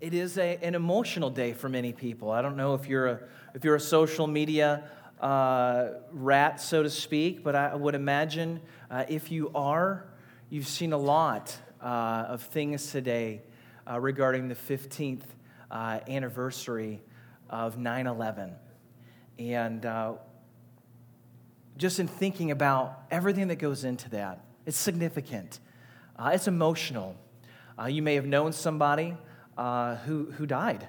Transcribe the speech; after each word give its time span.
It 0.00 0.12
is 0.12 0.38
a, 0.38 0.58
an 0.60 0.74
emotional 0.74 1.30
day 1.30 1.52
for 1.52 1.68
many 1.68 1.92
people. 1.92 2.30
I 2.30 2.42
don't 2.42 2.56
know 2.56 2.74
if 2.74 2.88
you're 2.88 3.06
a, 3.06 3.20
if 3.54 3.64
you're 3.64 3.76
a 3.76 3.80
social 3.80 4.26
media 4.26 4.84
uh, 5.20 5.90
rat, 6.10 6.60
so 6.60 6.82
to 6.82 6.90
speak, 6.90 7.44
but 7.44 7.54
I 7.54 7.74
would 7.74 7.94
imagine 7.94 8.60
uh, 8.90 9.04
if 9.08 9.30
you 9.30 9.52
are, 9.54 10.06
you've 10.50 10.66
seen 10.66 10.92
a 10.92 10.98
lot 10.98 11.56
uh, 11.80 12.26
of 12.28 12.42
things 12.42 12.90
today 12.90 13.42
uh, 13.88 14.00
regarding 14.00 14.48
the 14.48 14.56
15th 14.56 15.22
uh, 15.70 16.00
anniversary 16.08 17.00
of 17.48 17.78
9 17.78 18.06
11. 18.08 18.52
And 19.38 19.86
uh, 19.86 20.14
just 21.76 22.00
in 22.00 22.08
thinking 22.08 22.50
about 22.50 23.04
everything 23.12 23.46
that 23.48 23.56
goes 23.56 23.84
into 23.84 24.10
that, 24.10 24.44
it's 24.66 24.76
significant, 24.76 25.60
it's 26.18 26.48
emotional. 26.48 27.14
you 27.88 28.02
may 28.02 28.16
have 28.16 28.26
known 28.26 28.52
somebody 28.52 29.16
uh, 29.56 29.96
who, 29.96 30.30
who 30.32 30.46
died. 30.46 30.86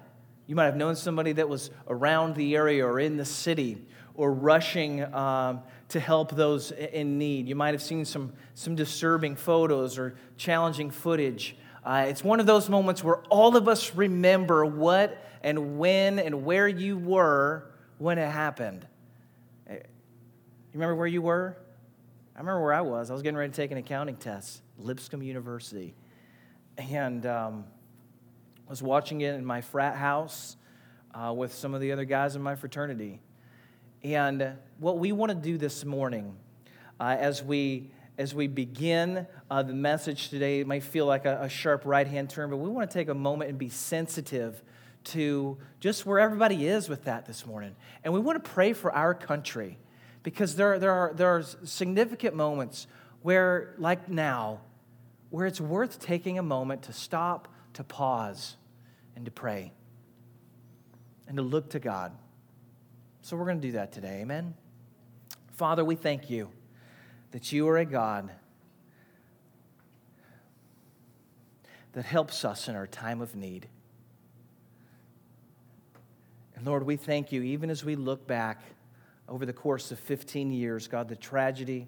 You 0.47 0.55
might 0.55 0.65
have 0.65 0.75
known 0.75 0.95
somebody 0.95 1.31
that 1.33 1.49
was 1.49 1.71
around 1.87 2.35
the 2.35 2.55
area 2.55 2.85
or 2.85 2.99
in 2.99 3.17
the 3.17 3.25
city 3.25 3.85
or 4.13 4.31
rushing 4.31 5.03
um, 5.13 5.61
to 5.89 5.99
help 5.99 6.31
those 6.31 6.71
in 6.71 7.17
need. 7.17 7.47
You 7.47 7.55
might 7.55 7.73
have 7.73 7.81
seen 7.81 8.05
some, 8.05 8.33
some 8.53 8.75
disturbing 8.75 9.35
photos 9.35 9.97
or 9.97 10.15
challenging 10.37 10.91
footage. 10.91 11.55
Uh, 11.83 12.05
it's 12.07 12.23
one 12.23 12.39
of 12.39 12.45
those 12.45 12.69
moments 12.69 13.03
where 13.03 13.17
all 13.29 13.55
of 13.55 13.67
us 13.67 13.95
remember 13.95 14.65
what 14.65 15.23
and 15.43 15.77
when 15.77 16.17
and 16.17 16.45
where 16.45 16.67
you 16.67 16.97
were 16.97 17.71
when 17.97 18.17
it 18.17 18.29
happened. 18.29 18.87
Eh, 19.67 19.73
you 19.73 19.81
remember 20.73 20.95
where 20.95 21.07
you 21.07 21.21
were? 21.21 21.57
I 22.35 22.39
remember 22.39 22.61
where 22.61 22.73
I 22.73 22.81
was. 22.81 23.09
I 23.09 23.13
was 23.13 23.21
getting 23.21 23.37
ready 23.37 23.51
to 23.51 23.55
take 23.55 23.71
an 23.71 23.77
accounting 23.77 24.15
test, 24.15 24.61
Lipscomb 24.77 25.21
University. 25.21 25.93
And 26.77 27.25
um, 27.25 27.65
was 28.67 28.81
watching 28.81 29.21
it 29.21 29.35
in 29.35 29.45
my 29.45 29.61
frat 29.61 29.95
house 29.95 30.57
uh, 31.13 31.33
with 31.33 31.53
some 31.53 31.73
of 31.73 31.81
the 31.81 31.91
other 31.91 32.05
guys 32.05 32.35
in 32.35 32.41
my 32.41 32.55
fraternity. 32.55 33.19
And 34.03 34.53
what 34.79 34.97
we 34.97 35.11
want 35.11 35.29
to 35.29 35.35
do 35.35 35.57
this 35.57 35.85
morning, 35.85 36.35
uh, 36.99 37.15
as 37.19 37.43
we 37.43 37.91
as 38.17 38.33
we 38.33 38.47
begin 38.47 39.27
uh, 39.51 39.61
the 39.61 39.73
message 39.73 40.29
today, 40.29 40.61
it 40.61 40.67
might 40.67 40.83
feel 40.83 41.05
like 41.05 41.25
a, 41.25 41.39
a 41.41 41.49
sharp 41.49 41.81
right 41.83 42.07
hand 42.07 42.29
turn, 42.29 42.49
but 42.49 42.57
we 42.57 42.69
want 42.69 42.89
to 42.89 42.93
take 42.97 43.09
a 43.09 43.13
moment 43.13 43.49
and 43.49 43.59
be 43.59 43.67
sensitive 43.67 44.61
to 45.03 45.57
just 45.81 46.05
where 46.05 46.19
everybody 46.19 46.65
is 46.65 46.87
with 46.87 47.03
that 47.03 47.25
this 47.25 47.45
morning. 47.45 47.75
And 48.03 48.13
we 48.13 48.21
want 48.21 48.41
to 48.41 48.49
pray 48.49 48.71
for 48.71 48.89
our 48.93 49.13
country 49.13 49.77
because 50.23 50.55
there, 50.55 50.79
there, 50.79 50.93
are, 50.93 51.13
there 51.13 51.27
are 51.27 51.43
significant 51.65 52.35
moments 52.35 52.87
where, 53.21 53.75
like 53.77 54.07
now, 54.07 54.61
where 55.29 55.45
it's 55.45 55.59
worth 55.59 55.99
taking 55.99 56.39
a 56.39 56.43
moment 56.43 56.83
to 56.83 56.93
stop 56.93 57.49
to 57.75 57.83
pause 57.83 58.55
and 59.15 59.25
to 59.25 59.31
pray 59.31 59.71
and 61.27 61.37
to 61.37 61.43
look 61.43 61.69
to 61.71 61.79
God. 61.79 62.11
So 63.21 63.35
we're 63.35 63.45
going 63.45 63.61
to 63.61 63.67
do 63.67 63.73
that 63.73 63.91
today. 63.91 64.21
Amen. 64.21 64.53
Father, 65.53 65.85
we 65.85 65.95
thank 65.95 66.29
you 66.29 66.49
that 67.31 67.51
you 67.51 67.67
are 67.67 67.77
a 67.77 67.85
God 67.85 68.29
that 71.93 72.05
helps 72.05 72.43
us 72.43 72.67
in 72.67 72.75
our 72.75 72.87
time 72.87 73.21
of 73.21 73.35
need. 73.35 73.67
And 76.55 76.65
Lord, 76.65 76.83
we 76.83 76.97
thank 76.97 77.31
you 77.31 77.41
even 77.41 77.69
as 77.69 77.83
we 77.83 77.95
look 77.95 78.27
back 78.27 78.61
over 79.27 79.45
the 79.45 79.53
course 79.53 79.91
of 79.91 79.99
15 79.99 80.51
years, 80.51 80.87
God, 80.87 81.07
the 81.07 81.15
tragedy, 81.15 81.87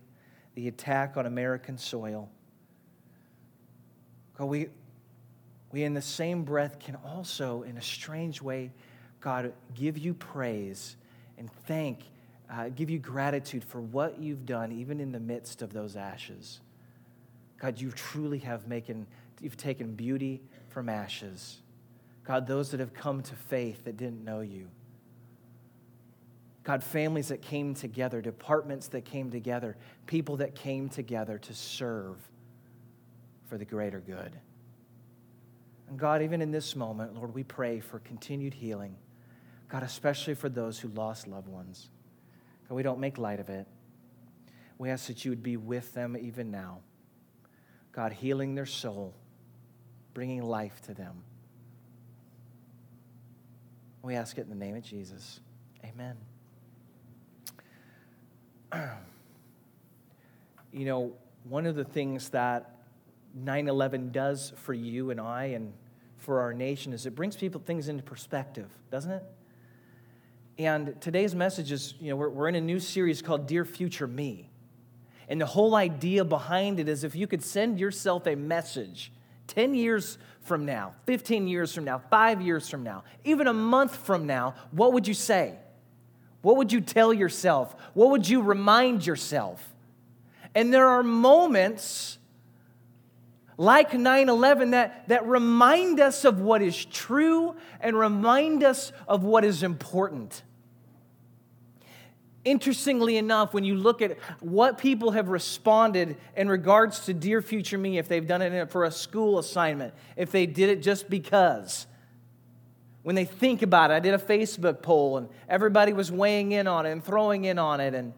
the 0.56 0.68
attack 0.68 1.18
on 1.18 1.26
American 1.26 1.78
soil. 1.78 2.30
God, 4.38 4.46
we, 4.46 4.68
we 5.72 5.84
in 5.84 5.94
the 5.94 6.02
same 6.02 6.44
breath 6.44 6.80
can 6.80 6.96
also, 7.06 7.64
in 7.64 7.78
a 7.78 7.82
strange 7.82 8.42
way, 8.42 8.72
God, 9.20 9.54
give 9.76 9.98
you 9.98 10.14
praise 10.14 10.96
and 11.38 11.52
thank, 11.66 12.00
uh, 12.52 12.70
give 12.70 12.90
you 12.90 13.00
gratitude 13.00 13.64
for 13.64 13.82
what 13.82 14.20
you've 14.20 14.46
done, 14.46 14.72
even 14.72 15.00
in 15.00 15.12
the 15.12 15.20
midst 15.20 15.62
of 15.62 15.74
those 15.74 15.96
ashes. 15.96 16.62
God, 17.60 17.80
you 17.82 17.92
truly 17.92 18.40
have 18.40 18.68
making, 18.68 19.08
you've 19.42 19.58
taken 19.58 19.94
beauty 19.94 20.42
from 20.70 20.90
ashes. 20.90 21.58
God, 22.24 22.48
those 22.48 22.72
that 22.72 22.80
have 22.80 22.94
come 22.94 23.22
to 23.24 23.36
faith 23.36 23.84
that 23.86 23.98
didn't 23.98 24.24
know 24.24 24.42
you. 24.42 24.68
God, 26.64 26.84
families 26.84 27.30
that 27.30 27.42
came 27.42 27.74
together, 27.74 28.22
departments 28.22 28.88
that 28.90 29.06
came 29.06 29.32
together, 29.32 29.78
people 30.06 30.38
that 30.38 30.54
came 30.54 30.90
together 30.90 31.38
to 31.38 31.54
serve 31.54 32.18
for 33.48 33.58
the 33.58 33.64
greater 33.64 34.02
good. 34.02 34.34
And 35.90 35.98
God, 35.98 36.22
even 36.22 36.42
in 36.42 36.52
this 36.52 36.76
moment, 36.76 37.16
Lord, 37.16 37.34
we 37.34 37.44
pray 37.44 37.80
for 37.80 38.00
continued 38.00 38.54
healing. 38.54 38.96
God, 39.70 39.84
especially 39.84 40.34
for 40.34 40.50
those 40.50 40.80
who 40.80 40.90
lost 40.90 41.28
loved 41.28 41.48
ones. 41.48 41.90
God, 42.68 42.76
we 42.76 42.84
don't 42.84 43.00
make 43.00 43.18
light 43.18 43.40
of 43.40 43.50
it. 43.50 43.68
We 44.78 44.90
ask 44.90 45.08
that 45.08 45.26
you 45.26 45.32
would 45.32 45.44
be 45.44 45.58
with 45.58 45.94
them 45.94 46.16
even 46.20 46.52
now. 46.52 46.80
God, 47.92 48.14
healing 48.14 48.54
their 48.56 48.66
soul, 48.66 49.16
bringing 50.14 50.44
life 50.44 50.82
to 50.84 50.94
them. 50.94 51.24
We 54.04 54.16
ask 54.16 54.38
it 54.38 54.42
in 54.42 54.50
the 54.50 54.56
name 54.56 54.76
of 54.76 54.84
Jesus. 54.84 55.40
Amen. 55.84 56.16
you 60.72 60.86
know, 60.86 61.14
one 61.44 61.66
of 61.66 61.76
the 61.76 61.84
things 61.84 62.30
that 62.30 62.77
9 63.44 63.68
11 63.68 64.12
does 64.12 64.54
for 64.58 64.74
you 64.74 65.12
and 65.12 65.20
I 65.20 65.46
and 65.46 65.74
for 66.18 66.42
our 66.42 66.54
nation 66.54 66.94
is 66.94 67.06
it 67.06 67.16
brings 67.16 67.36
people 67.36 67.62
things 67.64 67.88
into 67.88 68.04
perspective, 68.04 68.70
doesn't 68.92 69.12
it? 69.12 69.24
And 70.58 71.00
today's 71.00 71.36
message 71.36 71.72
is 71.72 71.94
you 72.00 72.10
know, 72.10 72.16
we're, 72.16 72.30
we're 72.30 72.48
in 72.50 72.56
a 72.56 72.62
new 72.62 72.80
series 72.80 73.22
called 73.22 73.48
Dear 73.48 73.64
Future 73.64 74.08
Me. 74.08 74.50
And 75.30 75.40
the 75.40 75.46
whole 75.46 75.76
idea 75.76 76.24
behind 76.24 76.80
it 76.80 76.88
is 76.88 77.04
if 77.04 77.16
you 77.16 77.28
could 77.28 77.44
send 77.44 77.80
yourself 77.80 78.26
a 78.28 78.36
message 78.36 79.12
10 79.48 79.76
years 79.76 80.18
from 80.42 80.66
now, 80.66 80.94
15 81.06 81.48
years 81.48 81.74
from 81.74 81.84
now, 81.84 82.02
five 82.10 82.42
years 82.42 82.70
from 82.70 82.84
now, 82.84 83.04
even 83.24 83.48
a 83.48 83.54
month 83.54 83.96
from 83.96 84.26
now, 84.26 84.56
what 84.72 84.94
would 84.94 85.08
you 85.08 85.14
say? 85.14 85.56
What 86.42 86.58
would 86.58 86.72
you 86.72 86.82
tell 86.82 87.14
yourself? 87.14 87.76
What 87.94 88.10
would 88.12 88.28
you 88.28 88.42
remind 88.42 89.06
yourself? 89.06 89.76
And 90.56 90.74
there 90.74 90.88
are 90.88 91.04
moments 91.04 92.18
like 93.58 93.94
9 93.94 94.30
11 94.30 94.72
that, 94.72 95.08
that 95.08 95.28
remind 95.28 96.00
us 96.00 96.26
of 96.26 96.40
what 96.40 96.62
is 96.62 96.86
true 96.86 97.56
and 97.82 97.98
remind 97.98 98.64
us 98.64 98.92
of 99.08 99.24
what 99.24 99.44
is 99.44 99.64
important. 99.64 100.44
Interestingly 102.46 103.18
enough, 103.18 103.54
when 103.54 103.66
you 103.66 103.76
look 103.76 104.02
at 104.02 104.18
what 104.40 104.78
people 104.78 105.12
have 105.12 105.28
responded 105.28 106.16
in 106.36 106.48
regards 106.48 107.02
to 107.02 107.14
Dear 107.14 107.42
Future 107.42 107.78
Me, 107.78 107.98
if 107.98 108.08
they've 108.08 108.26
done 108.26 108.42
it 108.42 108.72
for 108.72 108.86
a 108.86 108.92
school 108.92 109.38
assignment, 109.38 109.94
if 110.16 110.32
they 110.32 110.46
did 110.46 110.70
it 110.70 110.82
just 110.82 111.10
because, 111.10 111.88
when 113.04 113.16
they 113.16 113.26
think 113.26 113.64
about 113.64 113.90
it, 113.90 113.96
I 113.96 114.00
did 114.00 114.14
a 114.14 114.18
Facebook 114.18 114.82
poll 114.82 115.18
and 115.18 115.30
everybody 115.50 115.94
was 115.94 116.12
weighing 116.12 116.52
in 116.52 116.68
on 116.68 116.86
it 116.86 116.92
and 116.92 117.04
throwing 117.04 117.46
in 117.46 117.58
on 117.58 117.80
it. 117.80 117.94
And 117.94 118.14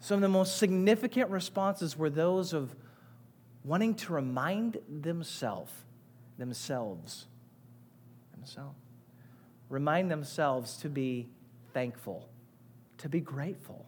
some 0.00 0.16
of 0.16 0.20
the 0.20 0.28
most 0.28 0.58
significant 0.58 1.30
responses 1.30 1.96
were 1.96 2.10
those 2.10 2.52
of 2.52 2.74
wanting 3.64 3.94
to 3.94 4.12
remind 4.12 4.78
themselves, 4.88 5.72
themselves, 6.38 7.26
themselves, 8.32 8.78
remind 9.70 10.10
themselves 10.10 10.76
to 10.76 10.88
be 10.88 11.28
thankful, 11.72 12.28
to 12.98 13.08
be 13.08 13.20
grateful. 13.20 13.86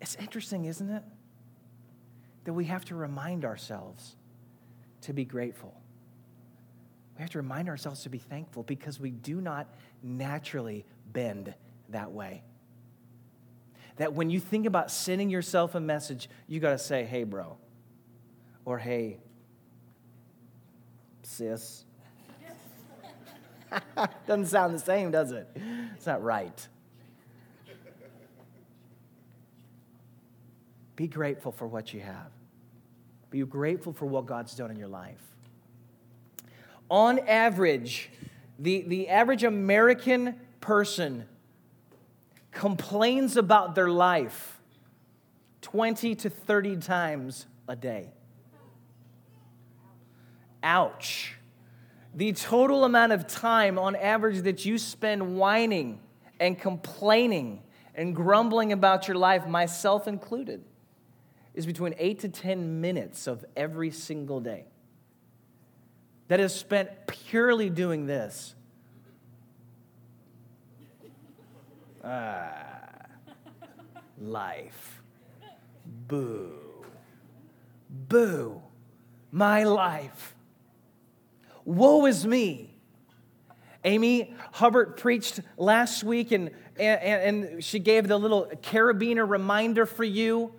It's 0.00 0.14
interesting, 0.16 0.66
isn't 0.66 0.90
it? 0.90 1.02
That 2.44 2.52
we 2.52 2.66
have 2.66 2.84
to 2.86 2.94
remind 2.94 3.44
ourselves 3.44 4.16
to 5.02 5.12
be 5.12 5.24
grateful. 5.24 5.74
We 7.16 7.22
have 7.22 7.30
to 7.30 7.38
remind 7.38 7.68
ourselves 7.68 8.02
to 8.02 8.08
be 8.08 8.18
thankful 8.18 8.62
because 8.62 9.00
we 9.00 9.10
do 9.10 9.40
not 9.40 9.66
naturally 10.02 10.84
bend 11.12 11.54
that 11.90 12.12
way 12.12 12.42
that 13.96 14.12
when 14.12 14.30
you 14.30 14.40
think 14.40 14.66
about 14.66 14.90
sending 14.90 15.30
yourself 15.30 15.74
a 15.74 15.80
message, 15.80 16.28
you 16.46 16.60
got 16.60 16.70
to 16.70 16.78
say, 16.78 17.04
hey, 17.04 17.24
bro, 17.24 17.56
or 18.64 18.78
hey, 18.78 19.18
sis. 21.22 21.84
Doesn't 24.26 24.46
sound 24.46 24.74
the 24.74 24.78
same, 24.78 25.10
does 25.10 25.32
it? 25.32 25.48
It's 25.96 26.06
not 26.06 26.22
right. 26.22 26.68
Be 30.96 31.06
grateful 31.06 31.52
for 31.52 31.66
what 31.66 31.94
you 31.94 32.00
have. 32.00 32.30
Be 33.30 33.40
grateful 33.42 33.92
for 33.92 34.06
what 34.06 34.26
God's 34.26 34.54
done 34.54 34.70
in 34.70 34.76
your 34.76 34.88
life. 34.88 35.22
On 36.90 37.18
average, 37.20 38.10
the, 38.58 38.82
the 38.82 39.08
average 39.08 39.44
American 39.44 40.34
person 40.60 41.26
complains 42.52 43.36
about 43.36 43.74
their 43.74 43.88
life 43.88 44.60
20 45.62 46.14
to 46.16 46.30
30 46.30 46.76
times 46.78 47.46
a 47.68 47.76
day. 47.76 48.10
Ouch. 50.62 51.36
The 52.14 52.32
total 52.32 52.84
amount 52.84 53.12
of 53.12 53.26
time 53.26 53.78
on 53.78 53.94
average 53.94 54.42
that 54.42 54.64
you 54.64 54.78
spend 54.78 55.36
whining 55.36 56.00
and 56.40 56.58
complaining 56.58 57.62
and 57.94 58.16
grumbling 58.16 58.72
about 58.72 59.06
your 59.06 59.16
life, 59.16 59.46
myself 59.46 60.08
included, 60.08 60.64
is 61.54 61.66
between 61.66 61.94
eight 61.98 62.20
to 62.20 62.28
10 62.28 62.80
minutes 62.80 63.26
of 63.26 63.44
every 63.56 63.90
single 63.90 64.40
day. 64.40 64.64
That 66.28 66.40
is 66.40 66.54
spent 66.54 67.06
purely 67.06 67.70
doing 67.70 68.06
this. 68.06 68.54
Ah, 72.02 73.06
life. 74.18 75.02
Boo. 76.08 76.52
Boo. 77.88 78.62
My 79.30 79.64
life. 79.64 80.34
Woe 81.64 82.06
is 82.06 82.26
me. 82.26 82.74
Amy 83.84 84.34
Hubbard 84.52 84.96
preached 84.96 85.40
last 85.56 86.04
week, 86.04 86.32
and, 86.32 86.50
and, 86.78 87.46
and 87.46 87.64
she 87.64 87.78
gave 87.78 88.08
the 88.08 88.18
little 88.18 88.50
carabiner 88.62 89.28
reminder 89.28 89.86
for 89.86 90.04
you. 90.04 90.52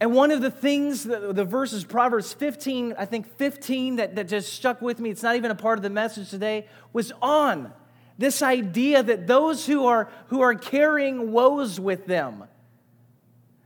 And 0.00 0.14
one 0.14 0.30
of 0.30 0.40
the 0.40 0.50
things, 0.50 1.04
the, 1.04 1.32
the 1.32 1.44
verses, 1.44 1.84
Proverbs 1.84 2.32
15, 2.32 2.94
I 2.96 3.04
think 3.04 3.26
15, 3.36 3.96
that, 3.96 4.14
that 4.14 4.28
just 4.28 4.52
stuck 4.52 4.80
with 4.80 5.00
me, 5.00 5.10
it's 5.10 5.22
not 5.22 5.36
even 5.36 5.50
a 5.50 5.56
part 5.56 5.78
of 5.78 5.82
the 5.82 5.90
message 5.90 6.30
today, 6.30 6.66
was 6.92 7.12
on 7.20 7.72
this 8.18 8.42
idea 8.42 9.02
that 9.02 9.28
those 9.28 9.64
who 9.64 9.86
are, 9.86 10.10
who 10.26 10.40
are 10.40 10.56
carrying 10.56 11.30
woes 11.30 11.78
with 11.78 12.06
them, 12.06 12.44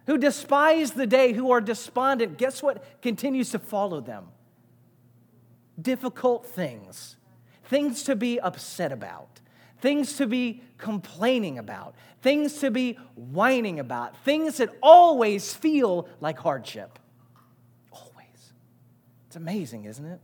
who 0.07 0.19
despise 0.19 0.93
the 0.93 1.07
day, 1.07 1.33
who 1.33 1.51
are 1.51 1.61
despondent, 1.61 2.37
guess 2.37 2.63
what 2.63 2.85
continues 3.01 3.51
to 3.51 3.59
follow 3.59 4.01
them? 4.01 4.27
Difficult 5.81 6.47
things, 6.47 7.17
things 7.65 8.03
to 8.05 8.15
be 8.15 8.39
upset 8.39 8.93
about, 8.93 9.41
things 9.81 10.17
to 10.19 10.27
be 10.27 10.63
complaining 10.77 11.59
about, 11.59 11.95
things 12.21 12.59
to 12.59 12.71
be 12.71 12.99
whining 13.15 13.81
about, 13.81 14.17
things 14.19 14.59
that 14.59 14.69
always 14.83 15.55
feel 15.55 16.09
like 16.21 16.39
hardship. 16.39 16.99
Always. 17.91 18.53
It's 19.29 19.37
amazing, 19.37 19.87
isn't 19.87 20.05
it? 20.05 20.21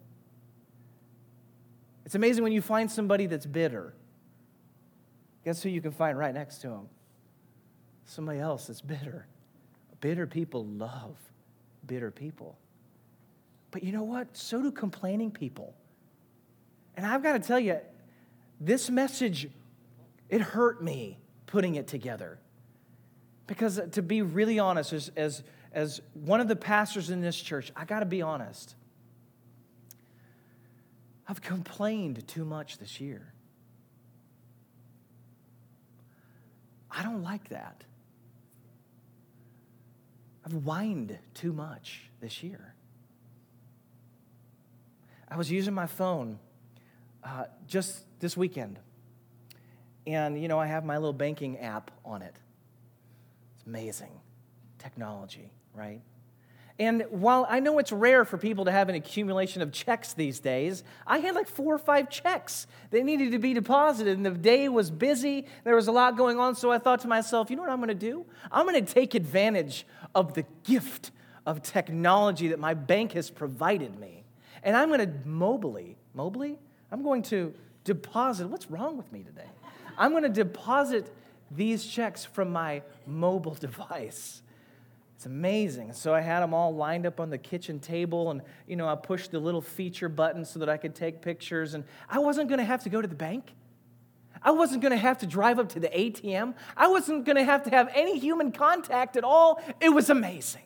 It's 2.05 2.15
amazing 2.15 2.43
when 2.43 2.53
you 2.53 2.63
find 2.63 2.91
somebody 2.91 3.27
that's 3.27 3.47
bitter. 3.47 3.95
Guess 5.49 5.63
who 5.63 5.71
you 5.71 5.81
can 5.81 5.93
find 5.93 6.19
right 6.19 6.35
next 6.35 6.59
to 6.59 6.69
him? 6.69 6.91
Somebody 8.05 8.39
else 8.39 8.67
that's 8.67 8.83
bitter. 8.83 9.27
Bitter 10.03 10.27
people 10.27 10.67
love 10.67 11.17
bitter 11.87 12.11
people. 12.11 12.59
But 13.71 13.83
you 13.83 13.93
know 13.93 14.03
what? 14.03 14.37
So 14.37 14.61
do 14.61 14.71
complaining 14.71 15.31
people. 15.31 15.73
And 16.99 17.07
I've 17.07 17.23
got 17.23 17.33
to 17.33 17.39
tell 17.39 17.59
you, 17.59 17.79
this 18.61 18.91
message, 18.91 19.49
it 20.29 20.43
hurt 20.43 20.83
me 20.83 21.17
putting 21.47 21.77
it 21.77 21.87
together. 21.87 22.39
Because 23.47 23.81
to 23.93 24.03
be 24.03 24.21
really 24.21 24.59
honest, 24.59 24.93
as, 24.93 25.11
as, 25.17 25.43
as 25.73 26.03
one 26.13 26.43
of 26.43 26.49
the 26.49 26.57
pastors 26.57 27.09
in 27.09 27.23
this 27.23 27.41
church, 27.41 27.73
I 27.75 27.87
got 27.87 28.01
to 28.01 28.07
be 28.07 28.21
honest. 28.21 28.75
I've 31.27 31.41
complained 31.41 32.29
too 32.29 32.45
much 32.45 32.77
this 32.77 33.01
year. 33.01 33.33
I 36.91 37.03
don't 37.03 37.23
like 37.23 37.49
that. 37.51 37.85
I've 40.45 40.53
whined 40.53 41.19
too 41.35 41.53
much 41.53 42.11
this 42.21 42.43
year. 42.43 42.75
I 45.29 45.37
was 45.37 45.51
using 45.51 45.75
my 45.75 45.87
phone 45.87 46.39
uh, 47.23 47.45
just 47.67 48.05
this 48.21 48.37
weekend. 48.37 48.79
And, 50.07 50.41
you 50.41 50.49
know, 50.49 50.59
I 50.59 50.67
have 50.67 50.85
my 50.85 50.97
little 50.97 51.13
banking 51.13 51.59
app 51.59 51.91
on 52.05 52.23
it. 52.23 52.35
It's 53.57 53.67
amazing 53.67 54.13
technology, 54.79 55.53
right? 55.75 56.01
And 56.79 57.05
while 57.11 57.45
I 57.51 57.59
know 57.59 57.79
it's 57.81 57.91
rare 57.91 58.25
for 58.25 58.39
people 58.39 58.65
to 58.67 58.71
have 58.71 58.89
an 58.89 58.95
accumulation 58.95 59.63
of 59.63 59.73
checks 59.73 60.13
these 60.13 60.39
days, 60.39 60.85
I 61.07 61.19
had 61.19 61.35
like 61.35 61.49
four 61.49 61.75
or 61.75 61.79
five 61.79 62.09
checks 62.09 62.69
that 62.91 63.03
needed 63.05 63.33
to 63.33 63.39
be 63.39 63.53
deposited, 63.53 64.17
and 64.17 64.25
the 64.25 64.31
day 64.31 64.69
was 64.69 64.91
busy. 64.91 65.47
There 65.65 65.75
was 65.75 65.89
a 65.89 65.93
lot 65.93 66.17
going 66.17 66.39
on, 66.39 66.55
so 66.55 66.71
I 66.71 66.79
thought 66.79 67.01
to 67.01 67.09
myself, 67.09 67.51
you 67.51 67.57
know 67.57 67.63
what 67.63 67.73
I'm 67.73 67.79
going 67.79 67.89
to 67.89 67.95
do? 67.95 68.25
I'm 68.53 68.65
going 68.65 68.85
to 68.85 68.95
take 68.95 69.15
advantage 69.15 69.87
of 70.15 70.35
the 70.35 70.45
gift 70.63 71.11
of 71.47 71.63
technology 71.63 72.49
that 72.49 72.61
my 72.61 72.75
bank 72.75 73.13
has 73.13 73.29
provided 73.29 73.99
me. 73.99 74.23
And 74.63 74.77
I'm 74.77 74.89
going 74.89 75.01
to 75.01 75.29
mobily, 75.29 75.97
mobily, 76.17 76.59
I'm 76.93 77.03
going 77.03 77.23
to 77.25 77.55
deposit. 77.85 78.47
What's 78.49 78.71
wrong 78.71 78.97
with 78.97 79.11
me 79.13 79.25
today? 79.25 79.49
I'm 79.97 80.13
going 80.13 80.23
to 80.23 80.29
deposit 80.29 81.13
these 81.51 81.87
checks 81.87 82.25
from 82.25 82.53
my 82.53 82.83
mobile 83.07 83.55
device. 83.61 84.43
It's 85.19 85.27
amazing. 85.27 85.95
So 85.95 86.15
I 86.15 86.21
had 86.21 86.45
them 86.45 86.55
all 86.55 86.73
lined 86.73 87.05
up 87.05 87.19
on 87.19 87.29
the 87.29 87.39
kitchen 87.39 87.81
table, 87.81 88.31
and 88.31 88.41
you 88.69 88.77
know, 88.77 88.87
I 88.89 88.95
pushed 88.95 89.33
the 89.33 89.41
little 89.41 89.61
feature 89.61 90.09
button 90.09 90.45
so 90.45 90.61
that 90.61 90.69
I 90.69 90.77
could 90.77 90.95
take 90.95 91.23
pictures. 91.23 91.75
And 91.75 91.83
I 92.09 92.21
wasn't 92.21 92.49
going 92.49 92.61
to 92.61 92.65
have 92.65 92.85
to 92.85 92.89
go 92.89 93.03
to 93.03 93.09
the 93.09 93.17
bank. 93.17 93.53
I 94.45 94.53
wasn't 94.53 94.81
going 94.81 94.93
to 94.93 94.97
have 94.97 95.19
to 95.19 95.27
drive 95.27 95.59
up 95.59 95.71
to 95.71 95.81
the 95.81 95.89
ATM. 95.89 96.55
I 96.77 96.87
wasn't 96.87 97.25
going 97.25 97.35
to 97.35 97.43
have 97.43 97.65
to 97.65 97.71
have 97.71 97.91
any 97.97 98.21
human 98.21 98.53
contact 98.53 99.17
at 99.17 99.25
all. 99.25 99.61
It 99.81 99.89
was 99.89 100.09
amazing. 100.09 100.63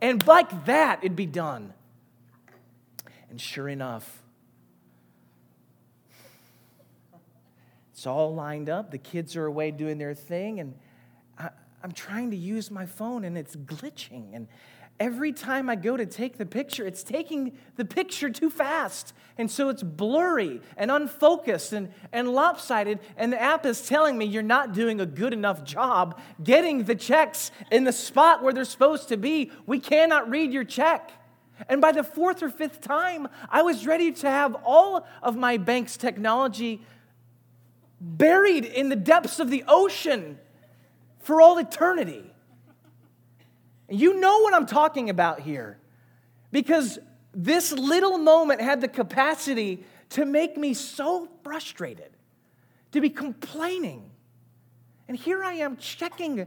And 0.00 0.26
like 0.26 0.64
that, 0.64 0.98
it'd 1.04 1.14
be 1.14 1.26
done. 1.26 1.72
And 3.30 3.40
sure 3.40 3.68
enough, 3.68 4.24
it's 7.92 8.08
all 8.08 8.34
lined 8.34 8.68
up. 8.68 8.90
The 8.90 8.98
kids 8.98 9.36
are 9.36 9.46
away 9.46 9.70
doing 9.70 9.98
their 9.98 10.14
thing, 10.14 10.58
and 10.58 10.74
I, 11.84 11.86
am 11.86 11.92
trying 11.92 12.30
to 12.30 12.36
use 12.36 12.70
my 12.70 12.86
phone, 12.86 13.24
and 13.24 13.36
it's 13.36 13.54
glitching. 13.54 14.34
And 14.34 14.48
every 14.98 15.34
time 15.34 15.68
I 15.68 15.76
go 15.76 15.98
to 15.98 16.06
take 16.06 16.38
the 16.38 16.46
picture, 16.46 16.86
it's 16.86 17.02
taking 17.02 17.58
the 17.76 17.84
picture 17.84 18.30
too 18.30 18.48
fast. 18.48 19.12
And 19.36 19.50
so 19.50 19.68
it's 19.68 19.82
blurry 19.82 20.62
and 20.78 20.90
unfocused 20.90 21.74
and, 21.74 21.92
and 22.10 22.32
lopsided. 22.32 23.00
And 23.18 23.34
the 23.34 23.40
app 23.40 23.66
is 23.66 23.86
telling 23.86 24.16
me 24.16 24.24
you're 24.24 24.42
not 24.42 24.72
doing 24.72 24.98
a 24.98 25.04
good 25.04 25.34
enough 25.34 25.62
job 25.62 26.18
getting 26.42 26.84
the 26.84 26.94
checks 26.94 27.50
in 27.70 27.84
the 27.84 27.92
spot 27.92 28.42
where 28.42 28.54
they're 28.54 28.64
supposed 28.64 29.08
to 29.10 29.18
be. 29.18 29.52
We 29.66 29.78
cannot 29.78 30.30
read 30.30 30.54
your 30.54 30.64
check. 30.64 31.12
And 31.68 31.82
by 31.82 31.92
the 31.92 32.02
fourth 32.02 32.42
or 32.42 32.48
fifth 32.48 32.80
time, 32.80 33.28
I 33.50 33.60
was 33.60 33.86
ready 33.86 34.10
to 34.10 34.30
have 34.30 34.56
all 34.64 35.06
of 35.22 35.36
my 35.36 35.58
bank's 35.58 35.98
technology 35.98 36.80
buried 38.00 38.64
in 38.64 38.88
the 38.88 38.96
depths 38.96 39.38
of 39.38 39.50
the 39.50 39.64
ocean 39.68 40.38
for 41.24 41.40
all 41.40 41.58
eternity. 41.58 42.30
You 43.88 44.20
know 44.20 44.40
what 44.40 44.54
I'm 44.54 44.66
talking 44.66 45.10
about 45.10 45.40
here. 45.40 45.78
Because 46.52 46.98
this 47.34 47.72
little 47.72 48.18
moment 48.18 48.60
had 48.60 48.80
the 48.80 48.88
capacity 48.88 49.84
to 50.10 50.24
make 50.24 50.56
me 50.56 50.74
so 50.74 51.28
frustrated, 51.42 52.10
to 52.92 53.00
be 53.00 53.10
complaining. 53.10 54.10
And 55.08 55.16
here 55.16 55.42
I 55.42 55.54
am 55.54 55.76
checking 55.76 56.46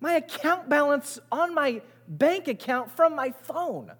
my 0.00 0.14
account 0.14 0.68
balance 0.68 1.18
on 1.30 1.54
my 1.54 1.82
bank 2.06 2.48
account 2.48 2.90
from 2.96 3.14
my 3.14 3.32
phone. 3.42 3.92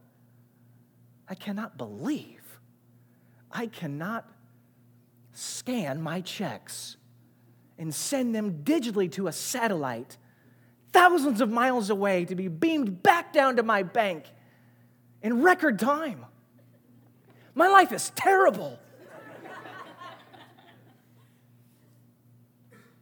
I 1.29 1.35
cannot 1.35 1.77
believe 1.77 2.39
I 3.51 3.67
cannot 3.67 4.29
scan 5.33 6.03
my 6.03 6.21
checks 6.21 6.98
and 7.79 7.95
send 7.95 8.35
them 8.35 8.63
digitally 8.65 9.11
to 9.13 9.29
a 9.29 9.33
satellite 9.33 10.17
thousands 10.93 11.41
of 11.41 11.51
miles 11.51 11.91
away 11.91 12.25
to 12.25 12.35
be 12.35 12.49
beamed 12.49 13.03
back 13.03 13.33
down 13.33 13.57
to 13.57 13.63
my 13.63 13.83
bank 13.83 14.25
in 15.23 15.43
record 15.43 15.79
time. 15.79 16.25
My 17.55 17.69
life 17.69 17.93
is 17.93 18.11
terrible. 18.15 18.79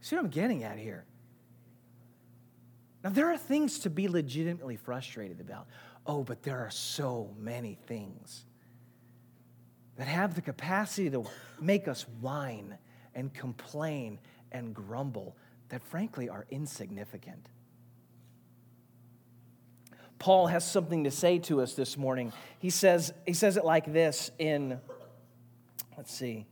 See 0.00 0.14
what 0.14 0.24
I'm 0.24 0.30
getting 0.30 0.62
at 0.62 0.78
here? 0.78 1.04
Now, 3.02 3.10
there 3.10 3.32
are 3.32 3.38
things 3.38 3.80
to 3.80 3.90
be 3.90 4.08
legitimately 4.08 4.76
frustrated 4.76 5.40
about. 5.40 5.66
Oh, 6.06 6.22
but 6.22 6.42
there 6.42 6.60
are 6.60 6.70
so 6.70 7.34
many 7.38 7.76
things 7.86 8.44
that 9.96 10.06
have 10.06 10.34
the 10.34 10.42
capacity 10.42 11.10
to 11.10 11.24
make 11.60 11.88
us 11.88 12.06
whine 12.20 12.78
and 13.14 13.32
complain 13.32 14.18
and 14.52 14.74
grumble 14.74 15.36
that 15.68 15.82
frankly 15.82 16.28
are 16.28 16.46
insignificant. 16.50 17.48
Paul 20.18 20.46
has 20.46 20.68
something 20.68 21.04
to 21.04 21.10
say 21.10 21.38
to 21.40 21.60
us 21.60 21.74
this 21.74 21.96
morning. 21.96 22.32
He 22.58 22.70
says, 22.70 23.12
he 23.26 23.34
says 23.34 23.56
it 23.56 23.64
like 23.64 23.92
this 23.92 24.30
in, 24.38 24.80
let's 25.96 26.12
see, 26.12 26.46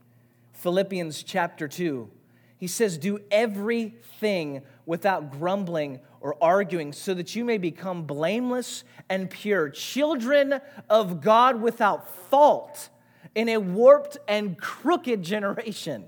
Philippians 0.53 1.23
chapter 1.23 1.67
2. 1.67 2.09
He 2.57 2.67
says, 2.67 2.97
Do 2.97 3.19
everything 3.31 4.61
without 4.85 5.31
grumbling 5.31 5.99
or 6.21 6.35
arguing, 6.41 6.93
so 6.93 7.13
that 7.13 7.35
you 7.35 7.43
may 7.43 7.57
become 7.57 8.03
blameless 8.03 8.83
and 9.09 9.29
pure, 9.29 9.69
children 9.69 10.59
of 10.89 11.21
God 11.21 11.61
without 11.61 12.07
fault 12.29 12.89
in 13.35 13.49
a 13.49 13.57
warped 13.57 14.17
and 14.27 14.57
crooked 14.57 15.21
generation. 15.21 16.05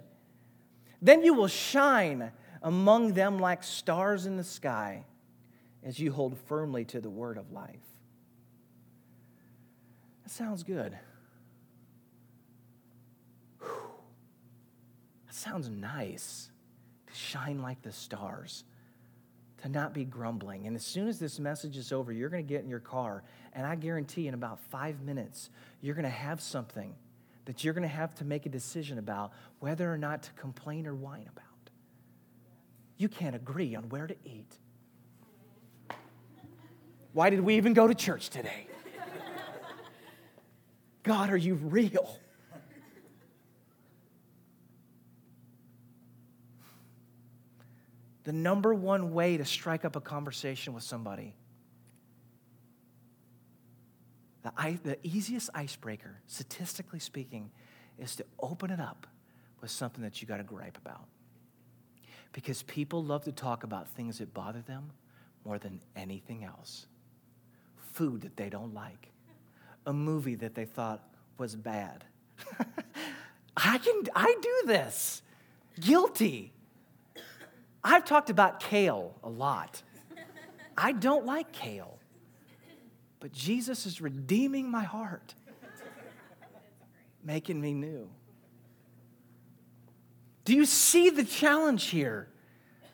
Then 1.01 1.23
you 1.23 1.33
will 1.33 1.47
shine 1.47 2.31
among 2.61 3.13
them 3.13 3.39
like 3.39 3.63
stars 3.63 4.25
in 4.25 4.37
the 4.37 4.43
sky 4.43 5.05
as 5.83 5.99
you 5.99 6.11
hold 6.11 6.37
firmly 6.47 6.85
to 6.85 6.99
the 6.99 7.09
word 7.09 7.37
of 7.37 7.51
life. 7.51 7.79
That 10.23 10.31
sounds 10.31 10.63
good. 10.63 10.97
That 13.61 15.35
sounds 15.35 15.69
nice 15.69 16.49
to 17.07 17.13
shine 17.13 17.61
like 17.61 17.81
the 17.83 17.91
stars, 17.91 18.63
to 19.61 19.69
not 19.69 19.93
be 19.93 20.03
grumbling. 20.03 20.67
And 20.67 20.75
as 20.75 20.85
soon 20.85 21.07
as 21.07 21.19
this 21.19 21.39
message 21.39 21.77
is 21.77 21.91
over, 21.91 22.11
you're 22.11 22.29
going 22.29 22.45
to 22.45 22.53
get 22.53 22.63
in 22.63 22.69
your 22.69 22.79
car, 22.79 23.23
and 23.53 23.65
I 23.65 23.75
guarantee 23.75 24.27
in 24.27 24.33
about 24.33 24.59
five 24.59 25.01
minutes, 25.01 25.49
you're 25.79 25.95
going 25.95 26.03
to 26.03 26.09
have 26.09 26.41
something 26.41 26.95
that 27.47 27.63
you're 27.63 27.73
going 27.73 27.81
to 27.81 27.87
have 27.87 28.13
to 28.13 28.25
make 28.25 28.45
a 28.45 28.49
decision 28.49 28.97
about 28.97 29.31
whether 29.59 29.91
or 29.91 29.97
not 29.97 30.21
to 30.21 30.31
complain 30.33 30.85
or 30.85 30.93
whine 30.93 31.27
about. 31.31 31.45
You 32.97 33.07
can't 33.07 33.35
agree 33.35 33.73
on 33.73 33.87
where 33.87 34.05
to 34.05 34.15
eat. 34.25 34.57
Why 37.13 37.29
did 37.29 37.39
we 37.39 37.55
even 37.55 37.73
go 37.73 37.87
to 37.87 37.95
church 37.95 38.29
today? 38.29 38.67
God, 41.03 41.29
are 41.29 41.37
you 41.37 41.55
real? 41.55 42.19
The 48.25 48.33
number 48.33 48.73
one 48.73 49.13
way 49.13 49.37
to 49.37 49.45
strike 49.45 49.85
up 49.85 49.95
a 49.95 50.01
conversation 50.01 50.73
with 50.73 50.83
somebody, 50.83 51.33
the, 54.55 54.79
the 54.83 54.97
easiest 55.03 55.49
icebreaker, 55.53 56.17
statistically 56.27 56.99
speaking, 56.99 57.51
is 57.97 58.15
to 58.17 58.25
open 58.39 58.71
it 58.71 58.79
up 58.79 59.07
with 59.61 59.71
something 59.71 60.03
that 60.03 60.21
you 60.21 60.27
got 60.27 60.37
to 60.37 60.43
gripe 60.43 60.77
about. 60.77 61.05
Because 62.33 62.63
people 62.63 63.03
love 63.03 63.23
to 63.23 63.31
talk 63.31 63.63
about 63.63 63.87
things 63.89 64.19
that 64.19 64.33
bother 64.33 64.61
them 64.61 64.91
more 65.43 65.57
than 65.57 65.81
anything 65.95 66.43
else 66.43 66.87
food 67.97 68.21
that 68.21 68.37
they 68.37 68.47
don't 68.47 68.75
like, 68.75 69.09
a 69.87 69.93
movie 69.93 70.35
that 70.35 70.53
they 70.53 70.65
thought 70.65 71.01
was 71.39 71.55
bad. 71.55 72.05
I 73.57 73.79
can 73.79 74.03
I 74.15 74.35
do 74.39 74.67
this. 74.67 75.23
Guilty. 75.79 76.53
I've 77.83 78.05
talked 78.05 78.29
about 78.29 78.59
kale 78.59 79.15
a 79.23 79.29
lot. 79.29 79.81
I 80.77 80.91
don't 80.91 81.25
like 81.25 81.51
kale. 81.51 81.97
But 83.19 83.31
Jesus 83.31 83.85
is 83.85 83.99
redeeming 83.99 84.69
my 84.69 84.83
heart, 84.83 85.33
making 87.23 87.59
me 87.59 87.73
new. 87.73 88.09
Do 90.45 90.55
you 90.55 90.65
see 90.65 91.09
the 91.09 91.25
challenge 91.25 91.85
here? 91.85 92.29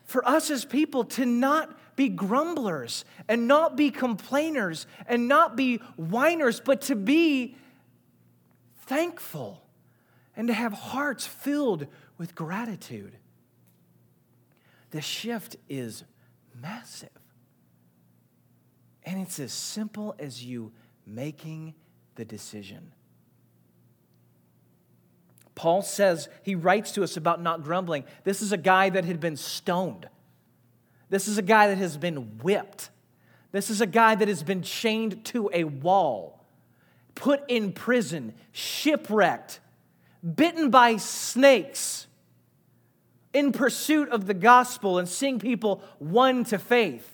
For 0.05 0.27
us 0.27 0.49
as 0.49 0.65
people 0.65 1.05
to 1.05 1.25
not 1.25 1.77
be 1.95 2.09
grumblers 2.09 3.05
and 3.27 3.47
not 3.47 3.75
be 3.75 3.91
complainers 3.91 4.87
and 5.07 5.27
not 5.27 5.55
be 5.55 5.77
whiners, 5.95 6.59
but 6.59 6.81
to 6.83 6.95
be 6.95 7.55
thankful 8.85 9.63
and 10.35 10.47
to 10.47 10.53
have 10.53 10.73
hearts 10.73 11.25
filled 11.25 11.87
with 12.17 12.35
gratitude. 12.35 13.17
The 14.91 15.01
shift 15.01 15.55
is 15.69 16.03
massive. 16.59 17.09
And 19.05 19.19
it's 19.21 19.39
as 19.39 19.51
simple 19.51 20.15
as 20.17 20.43
you 20.43 20.71
making 21.05 21.73
the 22.15 22.25
decision. 22.25 22.93
Paul 25.55 25.81
says, 25.81 26.29
he 26.41 26.55
writes 26.55 26.91
to 26.93 27.03
us 27.03 27.15
about 27.17 27.41
not 27.41 27.63
grumbling. 27.63 28.05
This 28.23 28.41
is 28.41 28.51
a 28.51 28.57
guy 28.57 28.89
that 28.89 29.05
had 29.05 29.19
been 29.19 29.37
stoned. 29.37 30.09
This 31.09 31.27
is 31.27 31.37
a 31.37 31.43
guy 31.43 31.67
that 31.67 31.77
has 31.77 31.97
been 31.97 32.37
whipped. 32.39 32.89
This 33.51 33.69
is 33.69 33.81
a 33.81 33.85
guy 33.85 34.15
that 34.15 34.27
has 34.27 34.41
been 34.41 34.63
chained 34.63 35.23
to 35.25 35.49
a 35.53 35.63
wall, 35.65 36.43
put 37.13 37.43
in 37.47 37.71
prison, 37.71 38.33
shipwrecked, 38.51 39.59
bitten 40.35 40.71
by 40.71 40.97
snakes 40.97 42.07
in 43.31 43.51
pursuit 43.51 44.09
of 44.09 44.25
the 44.25 44.33
gospel 44.33 44.97
and 44.97 45.07
seeing 45.07 45.37
people 45.37 45.83
won 45.99 46.43
to 46.45 46.57
faith. 46.57 47.12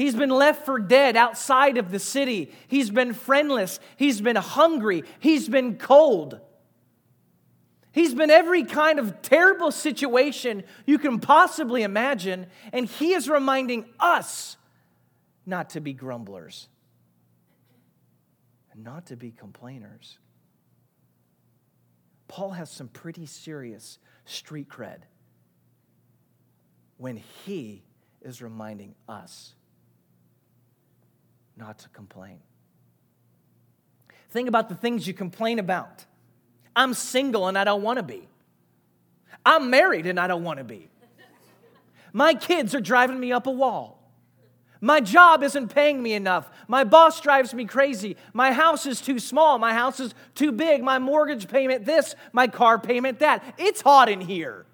He's 0.00 0.14
been 0.14 0.30
left 0.30 0.64
for 0.64 0.78
dead 0.78 1.14
outside 1.14 1.76
of 1.76 1.90
the 1.90 1.98
city. 1.98 2.54
He's 2.68 2.88
been 2.88 3.12
friendless. 3.12 3.78
He's 3.98 4.18
been 4.22 4.34
hungry. 4.34 5.04
He's 5.18 5.46
been 5.46 5.76
cold. 5.76 6.40
He's 7.92 8.14
been 8.14 8.30
every 8.30 8.64
kind 8.64 8.98
of 8.98 9.20
terrible 9.20 9.70
situation 9.70 10.64
you 10.86 10.98
can 10.98 11.18
possibly 11.18 11.82
imagine, 11.82 12.46
and 12.72 12.86
he 12.86 13.12
is 13.12 13.28
reminding 13.28 13.84
us 14.00 14.56
not 15.44 15.68
to 15.70 15.82
be 15.82 15.92
grumblers 15.92 16.68
and 18.72 18.82
not 18.82 19.04
to 19.08 19.16
be 19.16 19.32
complainers. 19.32 20.18
Paul 22.26 22.52
has 22.52 22.70
some 22.70 22.88
pretty 22.88 23.26
serious 23.26 23.98
street 24.24 24.70
cred 24.70 25.00
when 26.96 27.18
he 27.44 27.84
is 28.22 28.40
reminding 28.40 28.94
us 29.06 29.56
not 31.56 31.78
to 31.80 31.88
complain. 31.90 32.38
Think 34.30 34.48
about 34.48 34.68
the 34.68 34.74
things 34.74 35.06
you 35.06 35.14
complain 35.14 35.58
about. 35.58 36.04
I'm 36.74 36.94
single 36.94 37.48
and 37.48 37.58
I 37.58 37.64
don't 37.64 37.82
want 37.82 37.98
to 37.98 38.02
be. 38.02 38.28
I'm 39.44 39.70
married 39.70 40.06
and 40.06 40.18
I 40.20 40.26
don't 40.26 40.44
want 40.44 40.58
to 40.58 40.64
be. 40.64 40.88
My 42.12 42.34
kids 42.34 42.74
are 42.74 42.80
driving 42.80 43.18
me 43.18 43.32
up 43.32 43.46
a 43.46 43.50
wall. 43.50 44.00
My 44.80 45.00
job 45.00 45.42
isn't 45.42 45.68
paying 45.68 46.02
me 46.02 46.14
enough. 46.14 46.50
My 46.66 46.84
boss 46.84 47.20
drives 47.20 47.52
me 47.52 47.66
crazy. 47.66 48.16
My 48.32 48.52
house 48.52 48.86
is 48.86 49.00
too 49.00 49.18
small. 49.18 49.58
My 49.58 49.74
house 49.74 50.00
is 50.00 50.14
too 50.34 50.52
big. 50.52 50.82
My 50.82 50.98
mortgage 50.98 51.48
payment 51.48 51.84
this, 51.84 52.14
my 52.32 52.46
car 52.46 52.78
payment 52.78 53.18
that. 53.18 53.44
It's 53.58 53.82
hot 53.82 54.08
in 54.08 54.22
here. 54.22 54.64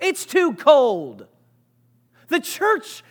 It's 0.00 0.26
too 0.26 0.54
cold. 0.54 1.26
The 2.28 2.40
church 2.40 3.04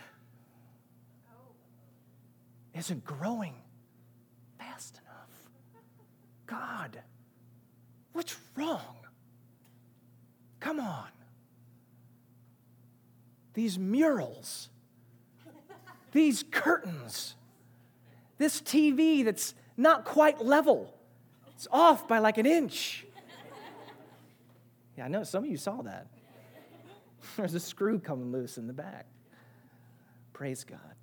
isn't 2.78 3.04
growing 3.04 3.56
fast 4.58 5.00
enough. 5.04 5.30
God, 6.46 7.02
what's 8.14 8.36
wrong? 8.56 8.98
Come 10.60 10.80
on. 10.80 11.08
These 13.54 13.80
murals, 13.80 14.70
these 16.12 16.44
curtains, 16.52 17.36
this 18.38 18.62
TV 18.62 19.26
that's 19.26 19.56
not 19.76 20.06
quite 20.06 20.44
level, 20.44 20.94
it's 21.56 21.68
off 21.72 22.08
by 22.08 22.20
like 22.20 22.38
an 22.38 22.46
inch. 22.46 23.06
Yeah, 24.96 25.06
I 25.06 25.08
know 25.08 25.24
some 25.24 25.44
of 25.44 25.50
you 25.50 25.58
saw 25.58 25.82
that. 25.84 26.08
There's 27.38 27.54
a 27.54 27.60
screw 27.60 28.00
coming 28.00 28.32
loose 28.32 28.58
in 28.58 28.68
the 28.68 28.74
back. 28.74 29.06
Praise 30.34 30.64
God. 30.64 30.97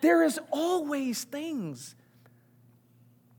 There 0.00 0.22
is 0.22 0.38
always 0.50 1.24
things. 1.24 1.94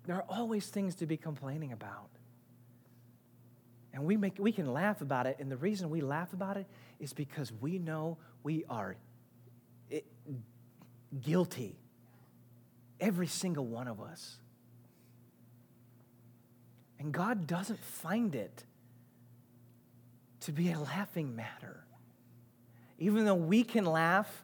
There 0.05 0.15
are 0.15 0.25
always 0.29 0.67
things 0.67 0.95
to 0.95 1.05
be 1.05 1.17
complaining 1.17 1.71
about. 1.71 2.09
And 3.93 4.05
we, 4.05 4.15
make, 4.17 4.35
we 4.39 4.51
can 4.51 4.71
laugh 4.71 5.01
about 5.01 5.27
it. 5.27 5.37
And 5.39 5.51
the 5.51 5.57
reason 5.57 5.89
we 5.89 6.01
laugh 6.01 6.33
about 6.33 6.57
it 6.57 6.65
is 6.99 7.13
because 7.13 7.51
we 7.51 7.77
know 7.77 8.17
we 8.43 8.63
are 8.69 8.95
it, 9.89 10.05
guilty. 11.21 11.77
Every 12.99 13.27
single 13.27 13.65
one 13.65 13.87
of 13.87 13.99
us. 13.99 14.37
And 16.99 17.11
God 17.11 17.47
doesn't 17.47 17.79
find 17.79 18.35
it 18.35 18.63
to 20.41 20.51
be 20.51 20.71
a 20.71 20.79
laughing 20.79 21.35
matter. 21.35 21.83
Even 22.99 23.25
though 23.25 23.35
we 23.35 23.63
can 23.63 23.85
laugh 23.85 24.43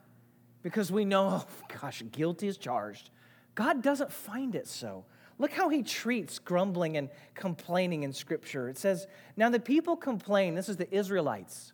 because 0.62 0.90
we 0.90 1.04
know, 1.04 1.28
oh 1.44 1.46
gosh, 1.80 2.02
guilty 2.12 2.48
is 2.48 2.58
charged. 2.58 3.10
God 3.54 3.82
doesn't 3.82 4.12
find 4.12 4.54
it 4.54 4.66
so. 4.66 5.04
Look 5.38 5.52
how 5.52 5.68
he 5.68 5.82
treats 5.82 6.38
grumbling 6.38 6.96
and 6.96 7.10
complaining 7.34 8.02
in 8.02 8.12
Scripture. 8.12 8.68
It 8.68 8.76
says, 8.76 9.06
Now 9.36 9.50
the 9.50 9.60
people 9.60 9.96
complain, 9.96 10.54
this 10.54 10.68
is 10.68 10.76
the 10.76 10.92
Israelites. 10.92 11.72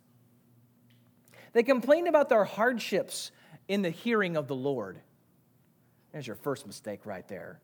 They 1.53 1.63
complained 1.63 2.07
about 2.07 2.29
their 2.29 2.43
hardships 2.43 3.31
in 3.67 3.81
the 3.81 3.89
hearing 3.89 4.37
of 4.37 4.47
the 4.47 4.55
Lord. 4.55 4.99
There's 6.11 6.27
your 6.27 6.35
first 6.35 6.67
mistake 6.67 7.05
right 7.05 7.27
there. 7.27 7.59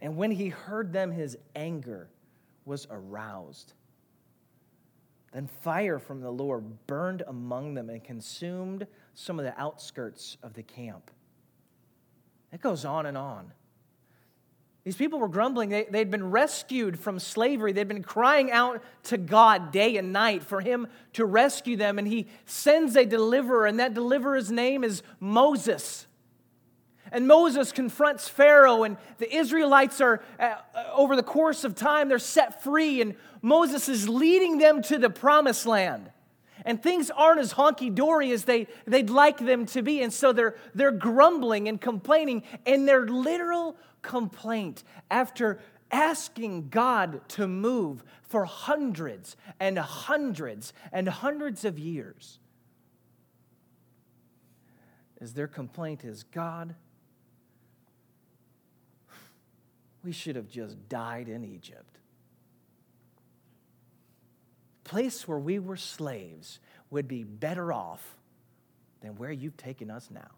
And 0.00 0.16
when 0.16 0.30
he 0.30 0.48
heard 0.48 0.92
them, 0.92 1.10
his 1.10 1.36
anger 1.54 2.08
was 2.64 2.86
aroused. 2.90 3.74
Then 5.32 5.46
fire 5.46 5.98
from 5.98 6.20
the 6.20 6.30
Lord 6.30 6.86
burned 6.86 7.22
among 7.26 7.74
them 7.74 7.90
and 7.90 8.02
consumed 8.02 8.86
some 9.14 9.38
of 9.38 9.44
the 9.44 9.58
outskirts 9.60 10.36
of 10.42 10.54
the 10.54 10.62
camp. 10.62 11.10
It 12.52 12.60
goes 12.60 12.84
on 12.84 13.06
and 13.06 13.16
on. 13.16 13.52
These 14.84 14.96
people 14.96 15.18
were 15.18 15.28
grumbling. 15.28 15.68
They, 15.68 15.84
they'd 15.84 16.10
been 16.10 16.30
rescued 16.30 16.98
from 16.98 17.18
slavery. 17.18 17.72
They'd 17.72 17.86
been 17.86 18.02
crying 18.02 18.50
out 18.50 18.82
to 19.04 19.18
God 19.18 19.72
day 19.72 19.98
and 19.98 20.12
night 20.12 20.42
for 20.42 20.60
Him 20.60 20.88
to 21.12 21.26
rescue 21.26 21.76
them. 21.76 21.98
And 21.98 22.08
He 22.08 22.26
sends 22.46 22.96
a 22.96 23.04
deliverer, 23.04 23.66
and 23.66 23.78
that 23.78 23.92
deliverer's 23.92 24.50
name 24.50 24.82
is 24.82 25.02
Moses. 25.20 26.06
And 27.12 27.28
Moses 27.28 27.72
confronts 27.72 28.28
Pharaoh, 28.28 28.84
and 28.84 28.96
the 29.18 29.34
Israelites 29.34 30.00
are, 30.00 30.22
uh, 30.38 30.54
over 30.94 31.14
the 31.14 31.22
course 31.22 31.64
of 31.64 31.74
time, 31.74 32.08
they're 32.08 32.18
set 32.18 32.62
free, 32.62 33.02
and 33.02 33.16
Moses 33.42 33.88
is 33.88 34.08
leading 34.08 34.58
them 34.58 34.80
to 34.82 34.96
the 34.96 35.10
promised 35.10 35.66
land. 35.66 36.10
And 36.64 36.82
things 36.82 37.10
aren't 37.10 37.40
as 37.40 37.54
honky 37.54 37.94
dory 37.94 38.32
as 38.32 38.44
they, 38.44 38.66
they'd 38.86 39.10
like 39.10 39.38
them 39.38 39.66
to 39.66 39.82
be. 39.82 40.02
And 40.02 40.12
so 40.12 40.32
they're, 40.32 40.56
they're 40.74 40.90
grumbling 40.90 41.68
and 41.68 41.80
complaining, 41.80 42.42
and 42.66 42.86
their 42.86 43.06
literal 43.06 43.76
complaint 44.02 44.84
after 45.10 45.60
asking 45.90 46.68
God 46.68 47.20
to 47.30 47.48
move 47.48 48.04
for 48.22 48.44
hundreds 48.44 49.36
and 49.58 49.78
hundreds 49.78 50.72
and 50.92 51.08
hundreds 51.08 51.64
of 51.64 51.78
years 51.78 52.38
is 55.20 55.34
their 55.34 55.48
complaint 55.48 56.04
is 56.04 56.22
God, 56.22 56.74
we 60.02 60.12
should 60.12 60.36
have 60.36 60.48
just 60.48 60.88
died 60.88 61.28
in 61.28 61.44
Egypt. 61.44 61.99
Place 64.90 65.28
where 65.28 65.38
we 65.38 65.60
were 65.60 65.76
slaves 65.76 66.58
would 66.90 67.06
be 67.06 67.22
better 67.22 67.72
off 67.72 68.16
than 69.02 69.14
where 69.14 69.30
you've 69.30 69.56
taken 69.56 69.88
us 69.88 70.10
now. 70.10 70.32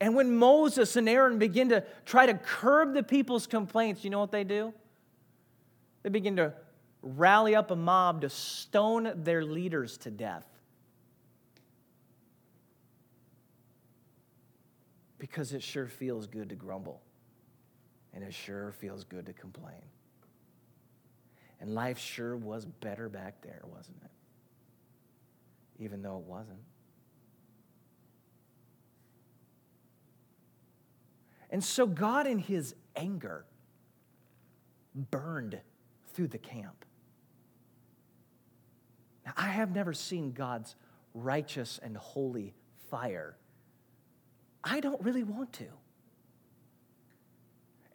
And 0.00 0.14
when 0.14 0.34
Moses 0.34 0.96
and 0.96 1.06
Aaron 1.06 1.38
begin 1.38 1.68
to 1.68 1.84
try 2.06 2.24
to 2.24 2.32
curb 2.32 2.94
the 2.94 3.02
people's 3.02 3.46
complaints, 3.46 4.02
you 4.02 4.08
know 4.08 4.18
what 4.18 4.32
they 4.32 4.44
do? 4.44 4.72
They 6.02 6.08
begin 6.08 6.36
to 6.36 6.54
rally 7.02 7.54
up 7.54 7.70
a 7.70 7.76
mob 7.76 8.22
to 8.22 8.30
stone 8.30 9.12
their 9.14 9.44
leaders 9.44 9.98
to 9.98 10.10
death. 10.10 10.46
Because 15.18 15.52
it 15.52 15.62
sure 15.62 15.86
feels 15.86 16.26
good 16.26 16.48
to 16.48 16.54
grumble, 16.54 17.02
and 18.14 18.24
it 18.24 18.32
sure 18.32 18.72
feels 18.72 19.04
good 19.04 19.26
to 19.26 19.34
complain. 19.34 19.82
And 21.60 21.74
life 21.74 21.98
sure 21.98 22.36
was 22.36 22.64
better 22.64 23.08
back 23.08 23.42
there, 23.42 23.62
wasn't 23.64 23.98
it? 24.04 24.10
Even 25.82 26.02
though 26.02 26.18
it 26.18 26.24
wasn't. 26.24 26.60
And 31.50 31.64
so 31.64 31.86
God, 31.86 32.26
in 32.26 32.38
his 32.38 32.74
anger, 32.94 33.44
burned 34.94 35.60
through 36.12 36.28
the 36.28 36.38
camp. 36.38 36.84
Now, 39.24 39.32
I 39.36 39.48
have 39.48 39.74
never 39.74 39.92
seen 39.92 40.32
God's 40.32 40.74
righteous 41.14 41.78
and 41.82 41.96
holy 41.96 42.54
fire. 42.90 43.36
I 44.62 44.80
don't 44.80 45.02
really 45.02 45.24
want 45.24 45.52
to. 45.54 45.66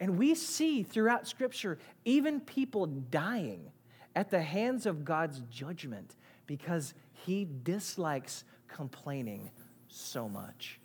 And 0.00 0.18
we 0.18 0.34
see 0.34 0.82
throughout 0.82 1.28
Scripture 1.28 1.78
even 2.04 2.40
people 2.40 2.86
dying 2.86 3.70
at 4.16 4.30
the 4.30 4.42
hands 4.42 4.86
of 4.86 5.04
God's 5.04 5.40
judgment 5.50 6.16
because 6.46 6.94
he 7.12 7.48
dislikes 7.62 8.44
complaining 8.68 9.50
so 9.88 10.28
much. 10.28 10.80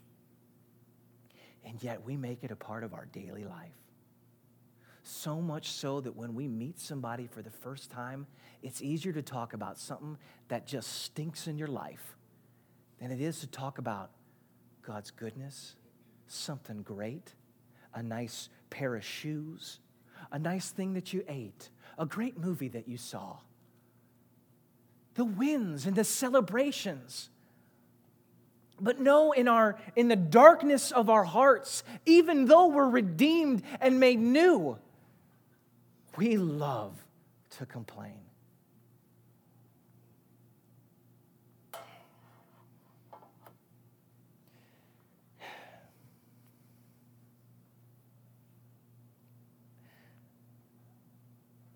And 1.65 1.81
yet 1.83 2.03
we 2.03 2.17
make 2.17 2.43
it 2.43 2.51
a 2.51 2.55
part 2.55 2.83
of 2.83 2.93
our 2.93 3.05
daily 3.05 3.43
life. 3.43 3.73
So 5.03 5.41
much 5.41 5.71
so 5.71 6.01
that 6.01 6.15
when 6.15 6.35
we 6.35 6.47
meet 6.47 6.79
somebody 6.79 7.27
for 7.27 7.41
the 7.41 7.49
first 7.49 7.89
time, 7.89 8.27
it's 8.61 8.81
easier 8.81 9.11
to 9.13 9.21
talk 9.21 9.53
about 9.53 9.79
something 9.79 10.17
that 10.49 10.67
just 10.67 11.03
stinks 11.03 11.47
in 11.47 11.57
your 11.57 11.67
life 11.67 12.15
than 12.99 13.11
it 13.11 13.21
is 13.21 13.39
to 13.39 13.47
talk 13.47 13.79
about 13.79 14.11
God's 14.81 15.11
goodness, 15.11 15.75
something 16.27 16.83
great, 16.83 17.33
a 17.93 18.03
nice 18.03 18.49
pair 18.69 18.95
of 18.95 19.03
shoes, 19.03 19.79
a 20.31 20.39
nice 20.39 20.69
thing 20.69 20.93
that 20.93 21.13
you 21.13 21.23
ate, 21.27 21.69
a 21.97 22.05
great 22.05 22.37
movie 22.37 22.69
that 22.69 22.87
you 22.87 22.97
saw, 22.97 23.37
the 25.15 25.25
wins 25.25 25.85
and 25.85 25.95
the 25.95 26.03
celebrations. 26.03 27.29
But 28.79 28.99
no, 28.99 29.33
in, 29.33 29.47
our, 29.47 29.77
in 29.95 30.07
the 30.07 30.15
darkness 30.15 30.91
of 30.91 31.09
our 31.09 31.25
hearts, 31.25 31.83
even 32.05 32.45
though 32.45 32.67
we're 32.67 32.89
redeemed 32.89 33.63
and 33.81 33.99
made 33.99 34.19
new, 34.19 34.77
we 36.15 36.37
love 36.37 36.93
to 37.57 37.65
complain. 37.65 38.28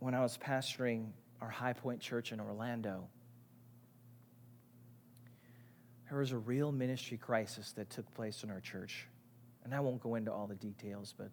When 0.03 0.13
I 0.13 0.19
was 0.19 0.37
pastoring 0.37 1.11
our 1.39 1.47
High 1.47 1.71
Point 1.71 2.01
Church 2.01 2.33
in 2.33 2.41
Orlando, 2.41 3.07
there 6.09 6.19
was 6.19 6.33
a 6.33 6.37
real 6.37 6.73
ministry 6.73 7.15
crisis 7.15 7.71
that 7.77 7.89
took 7.89 8.13
place 8.13 8.43
in 8.43 8.51
our 8.51 8.59
church. 8.59 9.07
And 9.63 9.73
I 9.73 9.79
won't 9.79 10.01
go 10.01 10.15
into 10.15 10.29
all 10.29 10.45
the 10.45 10.55
details, 10.55 11.13
but, 11.17 11.29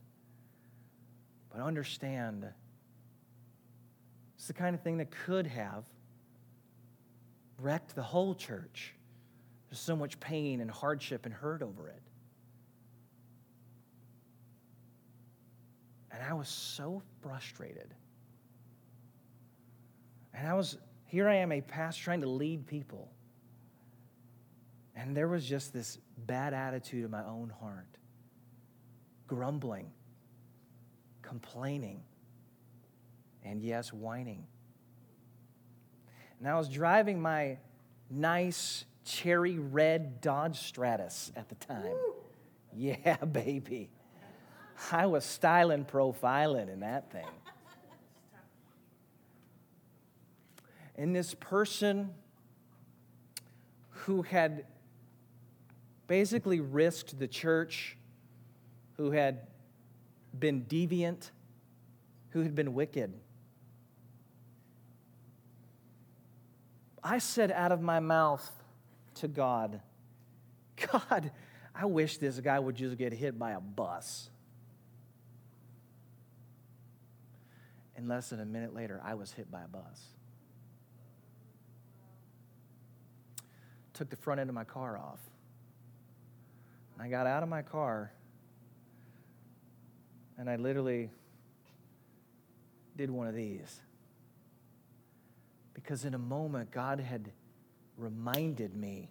but 1.53 1.61
understand 1.61 2.47
it's 4.37 4.47
the 4.47 4.53
kind 4.53 4.77
of 4.77 4.83
thing 4.83 4.99
that 4.99 5.11
could 5.11 5.49
have 5.49 5.85
wrecked 7.59 7.97
the 7.97 8.05
whole 8.05 8.37
church. 8.37 8.95
There's 9.69 9.81
so 9.81 9.97
much 9.97 10.21
pain 10.21 10.61
and 10.61 10.71
hardship 10.71 11.27
and 11.27 11.35
hurt 11.35 11.61
over 11.61 11.89
it. 11.89 12.03
And 16.13 16.23
I 16.23 16.35
was 16.35 16.49
so 16.49 17.03
frustrated. 17.21 17.95
And 20.40 20.48
I 20.48 20.55
was, 20.55 20.79
here 21.05 21.29
I 21.29 21.35
am, 21.35 21.53
a 21.53 21.61
pastor 21.61 22.05
trying 22.05 22.22
to 22.22 22.29
lead 22.29 22.66
people. 22.66 23.11
And 24.96 25.14
there 25.14 25.29
was 25.29 25.44
just 25.44 25.70
this 25.70 25.98
bad 26.16 26.55
attitude 26.55 27.05
in 27.05 27.11
my 27.11 27.24
own 27.24 27.53
heart 27.61 27.87
grumbling, 29.26 29.92
complaining, 31.22 32.00
and 33.44 33.62
yes, 33.62 33.92
whining. 33.92 34.46
And 36.38 36.48
I 36.48 36.57
was 36.57 36.68
driving 36.68 37.20
my 37.20 37.59
nice 38.11 38.87
cherry 39.05 39.59
red 39.59 40.22
Dodge 40.22 40.59
Stratus 40.59 41.31
at 41.37 41.50
the 41.50 41.55
time. 41.57 41.83
Woo. 41.83 42.14
Yeah, 42.72 43.16
baby. 43.16 43.90
I 44.92 45.07
was 45.07 45.24
styling, 45.24 45.85
profiling 45.85 46.72
in 46.72 46.81
that 46.81 47.11
thing. 47.11 47.26
And 51.01 51.17
this 51.17 51.33
person 51.33 52.11
who 53.89 54.21
had 54.21 54.67
basically 56.07 56.61
risked 56.61 57.19
the 57.19 57.27
church, 57.27 57.97
who 58.99 59.11
had 59.11 59.47
been 60.39 60.67
deviant, 60.67 61.31
who 62.33 62.43
had 62.43 62.55
been 62.55 62.75
wicked. 62.75 63.15
I 67.03 67.17
said 67.17 67.51
out 67.51 67.73
of 67.73 67.81
my 67.81 68.01
mouth 68.01 68.47
to 69.17 69.29
God, 69.29 69.81
God, 70.93 71.31
I 71.75 71.87
wish 71.87 72.19
this 72.19 72.39
guy 72.41 72.59
would 72.59 72.77
just 72.77 72.99
get 72.99 73.15
hit 73.15 73.39
by 73.39 73.53
a 73.53 73.61
bus. 73.61 74.29
And 77.97 78.07
less 78.07 78.29
than 78.29 78.41
a 78.41 78.45
minute 78.45 78.75
later, 78.75 79.01
I 79.03 79.15
was 79.15 79.33
hit 79.33 79.51
by 79.51 79.63
a 79.63 79.69
bus. 79.69 80.20
Took 84.01 84.09
the 84.09 84.17
front 84.17 84.41
end 84.41 84.49
of 84.49 84.55
my 84.55 84.65
car 84.65 84.97
off. 84.97 85.21
I 86.99 87.09
got 87.09 87.27
out 87.27 87.43
of 87.43 87.51
my 87.51 87.61
car 87.61 88.11
and 90.39 90.49
I 90.49 90.57
literally 90.57 91.11
did 92.97 93.11
one 93.11 93.27
of 93.27 93.35
these. 93.35 93.83
Because 95.75 96.07
in 96.07 96.15
a 96.15 96.19
moment, 96.19 96.71
God 96.71 96.99
had 96.99 97.31
reminded 97.99 98.75
me 98.75 99.11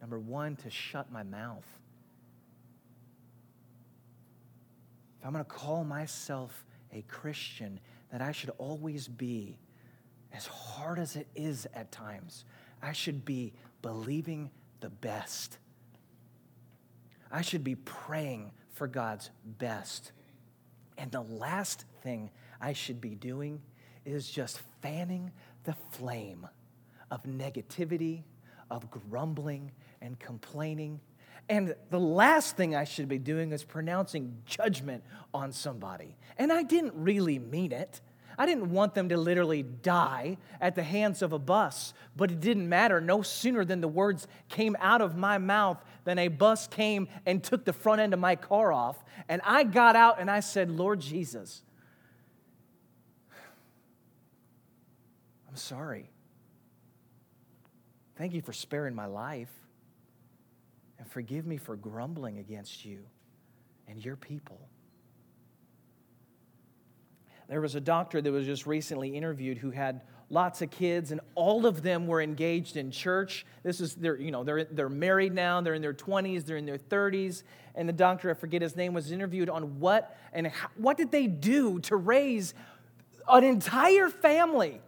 number 0.00 0.18
one, 0.18 0.56
to 0.56 0.70
shut 0.70 1.12
my 1.12 1.22
mouth. 1.22 1.66
If 5.20 5.26
I'm 5.26 5.32
going 5.32 5.44
to 5.44 5.50
call 5.50 5.84
myself 5.84 6.64
a 6.94 7.02
Christian, 7.02 7.78
that 8.10 8.22
I 8.22 8.32
should 8.32 8.52
always 8.56 9.06
be, 9.06 9.58
as 10.32 10.46
hard 10.46 10.98
as 10.98 11.16
it 11.16 11.26
is 11.36 11.66
at 11.74 11.92
times, 11.92 12.46
I 12.82 12.92
should 12.92 13.26
be 13.26 13.52
believing 13.82 14.50
the 14.80 14.90
best. 14.90 15.58
I 17.30 17.42
should 17.42 17.64
be 17.64 17.76
praying 17.76 18.52
for 18.72 18.86
God's 18.86 19.30
best. 19.44 20.12
And 20.98 21.10
the 21.10 21.22
last 21.22 21.84
thing 22.02 22.30
I 22.60 22.72
should 22.72 23.00
be 23.00 23.14
doing 23.14 23.60
is 24.04 24.28
just 24.28 24.60
fanning 24.82 25.30
the 25.64 25.74
flame 25.92 26.46
of 27.10 27.22
negativity, 27.24 28.24
of 28.70 28.90
grumbling 28.90 29.72
and 30.00 30.18
complaining. 30.18 31.00
And 31.48 31.74
the 31.90 32.00
last 32.00 32.56
thing 32.56 32.74
I 32.74 32.84
should 32.84 33.08
be 33.08 33.18
doing 33.18 33.52
is 33.52 33.64
pronouncing 33.64 34.38
judgment 34.46 35.04
on 35.34 35.52
somebody. 35.52 36.16
And 36.38 36.52
I 36.52 36.62
didn't 36.62 36.94
really 36.94 37.38
mean 37.38 37.72
it. 37.72 38.00
I 38.40 38.46
didn't 38.46 38.70
want 38.70 38.94
them 38.94 39.10
to 39.10 39.18
literally 39.18 39.62
die 39.62 40.38
at 40.62 40.74
the 40.74 40.82
hands 40.82 41.20
of 41.20 41.34
a 41.34 41.38
bus, 41.38 41.92
but 42.16 42.30
it 42.30 42.40
didn't 42.40 42.70
matter. 42.70 42.98
No 42.98 43.20
sooner 43.20 43.66
than 43.66 43.82
the 43.82 43.86
words 43.86 44.26
came 44.48 44.78
out 44.80 45.02
of 45.02 45.14
my 45.14 45.36
mouth 45.36 45.76
than 46.04 46.18
a 46.18 46.28
bus 46.28 46.66
came 46.66 47.06
and 47.26 47.44
took 47.44 47.66
the 47.66 47.74
front 47.74 48.00
end 48.00 48.14
of 48.14 48.18
my 48.18 48.36
car 48.36 48.72
off. 48.72 48.96
And 49.28 49.42
I 49.44 49.64
got 49.64 49.94
out 49.94 50.22
and 50.22 50.30
I 50.30 50.40
said, 50.40 50.70
Lord 50.70 51.00
Jesus, 51.00 51.60
I'm 55.46 55.56
sorry. 55.56 56.08
Thank 58.16 58.32
you 58.32 58.40
for 58.40 58.54
sparing 58.54 58.94
my 58.94 59.04
life. 59.04 59.52
And 60.98 61.06
forgive 61.06 61.46
me 61.46 61.58
for 61.58 61.76
grumbling 61.76 62.38
against 62.38 62.86
you 62.86 63.00
and 63.86 64.02
your 64.02 64.16
people. 64.16 64.69
There 67.50 67.60
was 67.60 67.74
a 67.74 67.80
doctor 67.80 68.22
that 68.22 68.30
was 68.30 68.46
just 68.46 68.64
recently 68.64 69.08
interviewed 69.16 69.58
who 69.58 69.72
had 69.72 70.02
lots 70.30 70.62
of 70.62 70.70
kids, 70.70 71.10
and 71.10 71.20
all 71.34 71.66
of 71.66 71.82
them 71.82 72.06
were 72.06 72.22
engaged 72.22 72.76
in 72.76 72.92
church. 72.92 73.44
This 73.64 73.80
is 73.80 73.96
they're 73.96 74.16
you 74.16 74.30
know 74.30 74.44
they're 74.44 74.62
they're 74.62 74.88
married 74.88 75.34
now. 75.34 75.60
They're 75.60 75.74
in 75.74 75.82
their 75.82 75.92
twenties. 75.92 76.44
They're 76.44 76.58
in 76.58 76.64
their 76.64 76.78
thirties. 76.78 77.42
And 77.74 77.88
the 77.88 77.92
doctor, 77.92 78.30
I 78.30 78.34
forget 78.34 78.62
his 78.62 78.76
name, 78.76 78.94
was 78.94 79.10
interviewed 79.10 79.48
on 79.48 79.80
what 79.80 80.16
and 80.32 80.46
how, 80.46 80.68
what 80.76 80.96
did 80.96 81.10
they 81.10 81.26
do 81.26 81.80
to 81.80 81.96
raise 81.96 82.54
an 83.28 83.42
entire 83.42 84.08
family 84.08 84.80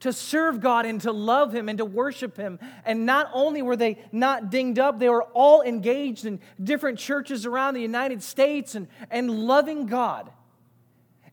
to 0.00 0.12
serve 0.12 0.60
God 0.60 0.84
and 0.84 1.00
to 1.02 1.12
love 1.12 1.54
Him 1.54 1.68
and 1.68 1.78
to 1.78 1.84
worship 1.84 2.36
Him. 2.36 2.58
And 2.84 3.06
not 3.06 3.30
only 3.32 3.62
were 3.62 3.76
they 3.76 3.98
not 4.12 4.50
dinged 4.50 4.78
up, 4.78 4.98
they 4.98 5.08
were 5.08 5.24
all 5.24 5.62
engaged 5.62 6.24
in 6.24 6.40
different 6.62 6.98
churches 6.98 7.46
around 7.46 7.74
the 7.74 7.82
United 7.82 8.22
States 8.22 8.74
and, 8.74 8.88
and 9.10 9.30
loving 9.30 9.86
God. 9.86 10.30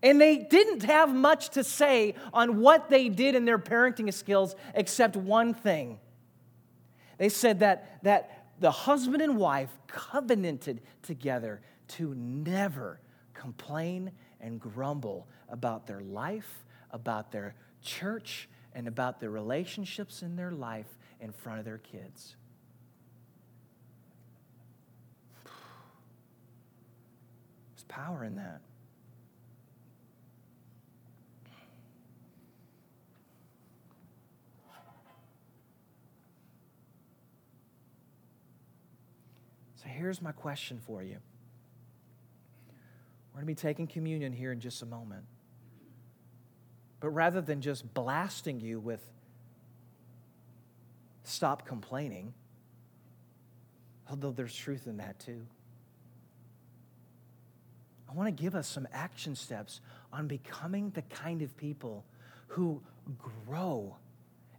And 0.04 0.22
they 0.22 0.38
didn't 0.38 0.84
have 0.84 1.14
much 1.14 1.50
to 1.52 1.64
say 1.64 2.14
on 2.32 2.62
what 2.62 2.90
they 2.90 3.10
did 3.10 3.36
in 3.36 3.46
their 3.46 3.58
parenting 3.58 4.14
skills 4.14 4.56
except 4.76 5.16
one 5.16 5.54
thing. 5.54 6.00
They 7.18 7.30
said 7.30 7.62
that, 7.62 8.04
that 8.04 8.50
the 8.60 8.72
husband 8.72 9.24
and 9.24 9.38
wife 9.38 9.72
covenanted 9.88 10.82
together 11.02 11.62
to 11.90 12.14
never 12.16 13.00
complain 13.34 14.12
and 14.40 14.60
grumble 14.60 15.28
about 15.50 15.88
their 15.88 16.02
life, 16.02 16.66
about 16.92 17.32
their 17.32 17.56
church, 17.82 18.48
and 18.74 18.88
about 18.88 19.20
the 19.20 19.30
relationships 19.30 20.22
in 20.22 20.36
their 20.36 20.52
life 20.52 20.98
in 21.20 21.32
front 21.32 21.60
of 21.60 21.66
their 21.66 21.80
kids. 21.80 22.36
There's 25.44 25.56
power 27.88 28.24
in 28.24 28.36
that. 28.36 28.62
So 39.88 39.94
here's 39.94 40.22
my 40.22 40.34
question 40.34 40.80
for 40.86 41.02
you. 41.02 41.18
We're 43.34 43.42
going 43.42 43.56
to 43.56 43.62
be 43.62 43.68
taking 43.68 43.88
communion 43.88 44.34
here 44.34 44.52
in 44.52 44.60
just 44.60 44.82
a 44.82 44.86
moment. 44.86 45.24
But 47.00 47.10
rather 47.10 47.42
than 47.42 47.62
just 47.62 47.94
blasting 47.94 48.60
you 48.60 48.80
with 48.80 49.02
stop 51.24 51.66
complaining, 51.66 52.34
although 54.10 54.32
there's 54.32 54.56
truth 54.56 54.88
in 54.88 54.98
that 54.98 55.20
too, 55.20 55.46
I 58.10 58.14
want 58.14 58.36
to 58.36 58.44
give 58.44 58.56
us 58.56 58.68
some 58.68 58.88
action 58.92 59.36
steps 59.36 59.80
on 60.12 60.28
becoming 60.28 60.90
the 60.92 61.04
kind 61.04 61.42
of 61.42 61.56
people 61.56 62.04
who 62.48 62.82
grow 63.46 63.96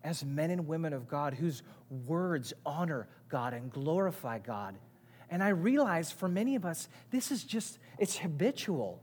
as 0.04 0.24
men 0.24 0.50
and 0.50 0.66
women 0.66 0.92
of 0.92 1.08
God, 1.08 1.34
whose 1.34 1.62
words 2.06 2.54
honor 2.64 3.08
God 3.28 3.52
and 3.52 3.70
glorify 3.70 4.38
God. 4.38 4.76
And 5.30 5.42
I 5.42 5.48
realize 5.48 6.10
for 6.10 6.28
many 6.28 6.54
of 6.54 6.64
us, 6.64 6.88
this 7.10 7.30
is 7.30 7.44
just, 7.44 7.78
it's 7.98 8.18
habitual. 8.18 9.02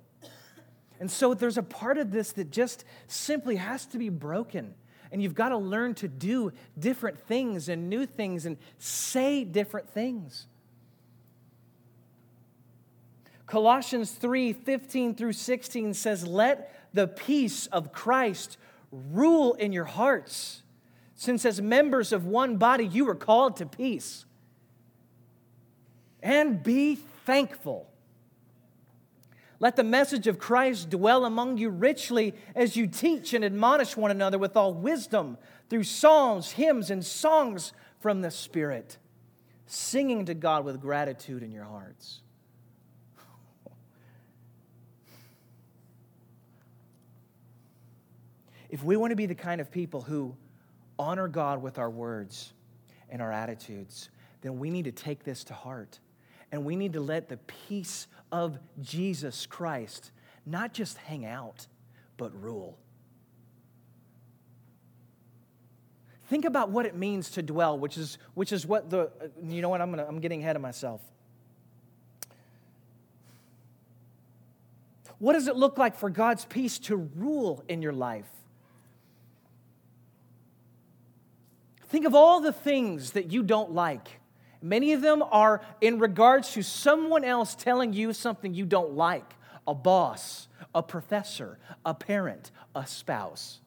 And 1.00 1.12
so 1.12 1.34
there's 1.34 1.58
a 1.58 1.64
part 1.64 1.98
of 1.98 2.12
this 2.12 2.32
that 2.34 2.52
just 2.52 2.86
simply 3.08 3.58
has 3.58 3.86
to 3.88 3.98
be 3.98 4.10
broken. 4.10 4.74
And 5.12 5.22
you've 5.22 5.36
got 5.36 5.50
to 5.50 5.58
learn 5.58 5.94
to 5.96 6.08
do 6.08 6.52
different 6.78 7.20
things 7.20 7.70
and 7.70 7.90
new 7.90 8.06
things 8.06 8.46
and 8.46 8.58
say 8.80 9.44
different 9.44 9.90
things. 9.90 10.48
Colossians 13.46 14.12
3 14.12 14.54
15 14.54 15.16
through 15.16 15.34
16 15.34 15.94
says, 15.94 16.26
Let 16.26 16.74
the 16.94 17.08
peace 17.08 17.68
of 17.68 17.92
Christ 17.92 18.58
rule 18.92 19.54
in 19.54 19.72
your 19.72 19.86
hearts, 19.86 20.64
since 21.14 21.46
as 21.46 21.62
members 21.62 22.12
of 22.12 22.26
one 22.26 22.58
body 22.58 22.86
you 22.86 23.06
were 23.06 23.16
called 23.16 23.58
to 23.58 23.66
peace. 23.66 24.26
And 26.26 26.62
be 26.64 26.96
thankful. 26.96 27.88
Let 29.60 29.76
the 29.76 29.84
message 29.84 30.26
of 30.26 30.40
Christ 30.40 30.90
dwell 30.90 31.24
among 31.24 31.60
you 31.60 31.70
richly 31.70 32.34
as 32.56 32.76
you 32.76 32.88
teach 32.88 33.36
and 33.36 33.46
admonish 33.46 33.96
one 33.96 34.10
another 34.10 34.40
with 34.40 34.58
all 34.58 34.74
wisdom 34.74 35.38
through 35.70 35.84
psalms, 35.84 36.54
hymns, 36.54 36.90
and 36.90 37.06
songs 37.06 37.74
from 38.00 38.22
the 38.22 38.32
Spirit, 38.32 38.98
singing 39.68 40.26
to 40.26 40.34
God 40.34 40.66
with 40.66 40.82
gratitude 40.82 41.44
in 41.44 41.52
your 41.52 41.66
hearts. 41.66 42.22
If 48.72 48.84
we 48.84 48.98
want 48.98 49.12
to 49.12 49.16
be 49.16 49.28
the 49.28 49.36
kind 49.36 49.62
of 49.62 49.70
people 49.70 50.02
who 50.02 50.36
honor 50.98 51.28
God 51.28 51.62
with 51.62 51.78
our 51.78 51.90
words 51.90 52.52
and 53.12 53.22
our 53.22 53.32
attitudes, 53.32 54.10
then 54.42 54.58
we 54.58 54.72
need 54.72 54.86
to 54.86 54.92
take 54.92 55.24
this 55.24 55.44
to 55.46 55.54
heart. 55.54 56.00
And 56.56 56.64
we 56.64 56.78
need 56.78 56.94
to 56.94 57.02
let 57.02 57.28
the 57.28 57.36
peace 57.36 58.08
of 58.32 58.58
Jesus 58.82 59.46
Christ 59.46 60.12
not 60.46 60.74
just 60.74 60.98
hang 61.00 61.26
out, 61.26 61.68
but 62.16 62.32
rule. 62.42 62.78
Think 66.30 66.46
about 66.46 66.70
what 66.70 66.86
it 66.86 66.96
means 66.96 67.30
to 67.32 67.42
dwell, 67.42 67.78
which 67.78 67.98
is, 67.98 68.18
which 68.36 68.54
is 68.54 68.66
what 68.66 68.90
the, 68.90 69.12
you 69.44 69.62
know 69.62 69.68
what, 69.68 69.82
I'm, 69.82 69.90
gonna, 69.90 70.06
I'm 70.08 70.22
getting 70.22 70.40
ahead 70.40 70.56
of 70.56 70.62
myself. 70.62 71.02
What 75.20 75.34
does 75.34 75.50
it 75.50 75.58
look 75.58 75.78
like 75.78 75.98
for 75.98 76.10
God's 76.10 76.46
peace 76.46 76.80
to 76.80 76.96
rule 76.96 77.66
in 77.68 77.82
your 77.82 77.92
life? 77.92 78.30
Think 81.90 82.06
of 82.06 82.16
all 82.16 82.40
the 82.40 82.54
things 82.54 83.12
that 83.12 83.30
you 83.30 83.44
don't 83.44 83.74
like 83.74 84.22
Many 84.66 84.94
of 84.94 85.04
them 85.04 85.22
are 85.22 85.62
in 85.80 86.00
regards 86.00 86.54
to 86.54 86.64
someone 86.64 87.24
else 87.24 87.54
telling 87.54 87.94
you 87.94 88.14
something 88.14 88.56
you 88.56 88.66
don't 88.66 88.94
like 88.94 89.36
a 89.68 89.76
boss, 89.76 90.48
a 90.74 90.82
professor, 90.82 91.60
a 91.86 91.94
parent, 91.94 92.50
a 92.74 92.88
spouse. 92.88 93.60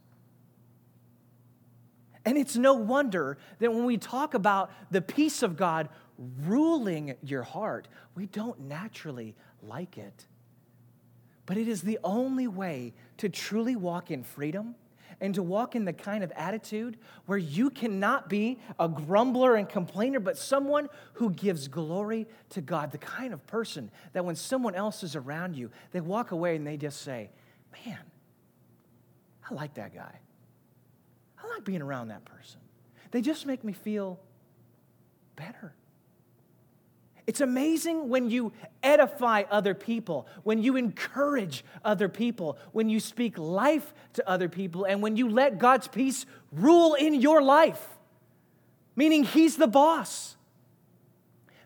And 2.24 2.36
it's 2.36 2.56
no 2.56 2.74
wonder 2.74 3.38
that 3.60 3.72
when 3.72 3.84
we 3.84 3.96
talk 3.96 4.34
about 4.34 4.72
the 4.90 5.00
peace 5.00 5.44
of 5.44 5.56
God 5.56 5.88
ruling 6.44 7.14
your 7.22 7.44
heart, 7.44 7.86
we 8.16 8.26
don't 8.26 8.58
naturally 8.62 9.36
like 9.62 9.98
it. 9.98 10.26
But 11.46 11.58
it 11.58 11.68
is 11.68 11.82
the 11.82 12.00
only 12.02 12.48
way 12.48 12.92
to 13.18 13.28
truly 13.28 13.76
walk 13.76 14.10
in 14.10 14.24
freedom 14.24 14.74
and 15.20 15.34
to 15.34 15.42
walk 15.42 15.74
in 15.74 15.84
the 15.84 15.92
kind 15.92 16.22
of 16.22 16.30
attitude 16.32 16.96
where 17.26 17.38
you 17.38 17.70
cannot 17.70 18.28
be 18.28 18.58
a 18.78 18.88
grumbler 18.88 19.56
and 19.56 19.68
complainer, 19.68 20.20
but 20.20 20.38
someone 20.38 20.88
who 21.14 21.30
gives 21.30 21.68
glory 21.68 22.26
to 22.50 22.60
God. 22.60 22.92
The 22.92 22.98
kind 22.98 23.32
of 23.32 23.44
person 23.46 23.90
that 24.12 24.24
when 24.24 24.36
someone 24.36 24.74
else 24.74 25.02
is 25.02 25.16
around 25.16 25.56
you, 25.56 25.70
they 25.92 26.00
walk 26.00 26.30
away 26.30 26.56
and 26.56 26.66
they 26.66 26.76
just 26.76 27.02
say, 27.02 27.30
Man, 27.84 27.98
I 29.48 29.54
like 29.54 29.74
that 29.74 29.94
guy. 29.94 30.18
I 31.42 31.48
like 31.48 31.64
being 31.64 31.82
around 31.82 32.08
that 32.08 32.24
person. 32.24 32.60
They 33.10 33.20
just 33.20 33.46
make 33.46 33.64
me 33.64 33.72
feel 33.72 34.18
better. 35.36 35.74
It's 37.28 37.42
amazing 37.42 38.08
when 38.08 38.30
you 38.30 38.54
edify 38.82 39.42
other 39.50 39.74
people, 39.74 40.26
when 40.44 40.62
you 40.62 40.76
encourage 40.76 41.62
other 41.84 42.08
people, 42.08 42.56
when 42.72 42.88
you 42.88 43.00
speak 43.00 43.36
life 43.36 43.92
to 44.14 44.26
other 44.26 44.48
people, 44.48 44.86
and 44.86 45.02
when 45.02 45.14
you 45.18 45.28
let 45.28 45.58
God's 45.58 45.88
peace 45.88 46.24
rule 46.50 46.94
in 46.94 47.12
your 47.12 47.42
life. 47.42 47.86
Meaning, 48.96 49.24
He's 49.24 49.58
the 49.58 49.66
boss. 49.66 50.36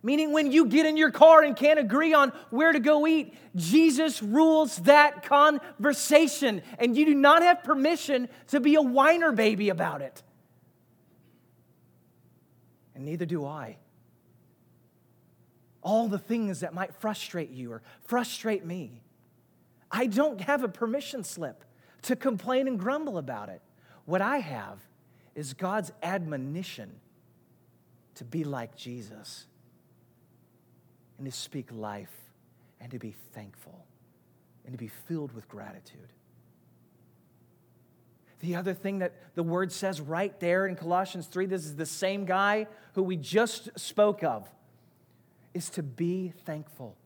Meaning, 0.02 0.32
when 0.32 0.50
you 0.50 0.66
get 0.66 0.84
in 0.84 0.96
your 0.96 1.12
car 1.12 1.44
and 1.44 1.54
can't 1.54 1.78
agree 1.78 2.12
on 2.12 2.32
where 2.50 2.72
to 2.72 2.80
go 2.80 3.06
eat, 3.06 3.32
Jesus 3.54 4.20
rules 4.20 4.78
that 4.78 5.22
conversation, 5.22 6.62
and 6.80 6.96
you 6.96 7.04
do 7.04 7.14
not 7.14 7.42
have 7.42 7.62
permission 7.62 8.28
to 8.48 8.58
be 8.58 8.74
a 8.74 8.82
whiner 8.82 9.30
baby 9.30 9.68
about 9.68 10.02
it. 10.02 10.24
And 12.96 13.04
neither 13.04 13.26
do 13.26 13.46
I 13.46 13.76
all 15.82 16.08
the 16.08 16.18
things 16.18 16.60
that 16.60 16.74
might 16.74 16.94
frustrate 16.94 17.50
you 17.50 17.72
or 17.72 17.82
frustrate 18.04 18.64
me. 18.64 19.02
I 19.90 20.06
don't 20.06 20.40
have 20.40 20.64
a 20.64 20.68
permission 20.68 21.24
slip 21.24 21.64
to 22.02 22.16
complain 22.16 22.66
and 22.66 22.78
grumble 22.78 23.18
about 23.18 23.48
it. 23.48 23.60
What 24.04 24.22
I 24.22 24.38
have 24.38 24.78
is 25.34 25.54
God's 25.54 25.92
admonition 26.02 26.90
to 28.14 28.24
be 28.24 28.44
like 28.44 28.76
Jesus 28.76 29.46
and 31.18 31.26
to 31.26 31.32
speak 31.32 31.68
life 31.72 32.14
and 32.80 32.90
to 32.90 32.98
be 32.98 33.14
thankful 33.32 33.86
and 34.64 34.72
to 34.72 34.78
be 34.78 34.88
filled 34.88 35.32
with 35.32 35.48
gratitude. 35.48 36.08
The 38.40 38.56
other 38.56 38.74
thing 38.74 38.98
that 38.98 39.14
the 39.34 39.42
word 39.42 39.70
says 39.70 40.00
right 40.00 40.38
there 40.40 40.66
in 40.66 40.74
Colossians 40.74 41.26
3, 41.26 41.46
this 41.46 41.64
is 41.64 41.76
the 41.76 41.86
same 41.86 42.24
guy 42.24 42.66
who 42.94 43.02
we 43.02 43.16
just 43.16 43.68
spoke 43.78 44.24
of 44.24 44.48
is 45.54 45.70
to 45.70 45.82
be 45.82 46.32
thankful. 46.44 46.96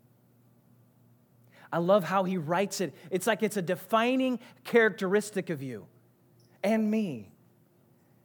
I 1.73 1.79
love 1.79 2.05
how 2.05 2.25
he 2.25 2.39
writes 2.39 2.81
it. 2.81 2.95
It's 3.11 3.27
like 3.27 3.43
it's 3.43 3.57
a 3.57 3.63
defining 3.63 4.39
characteristic 4.65 5.51
of 5.51 5.63
you 5.63 5.87
and 6.63 6.91
me. 6.91 7.31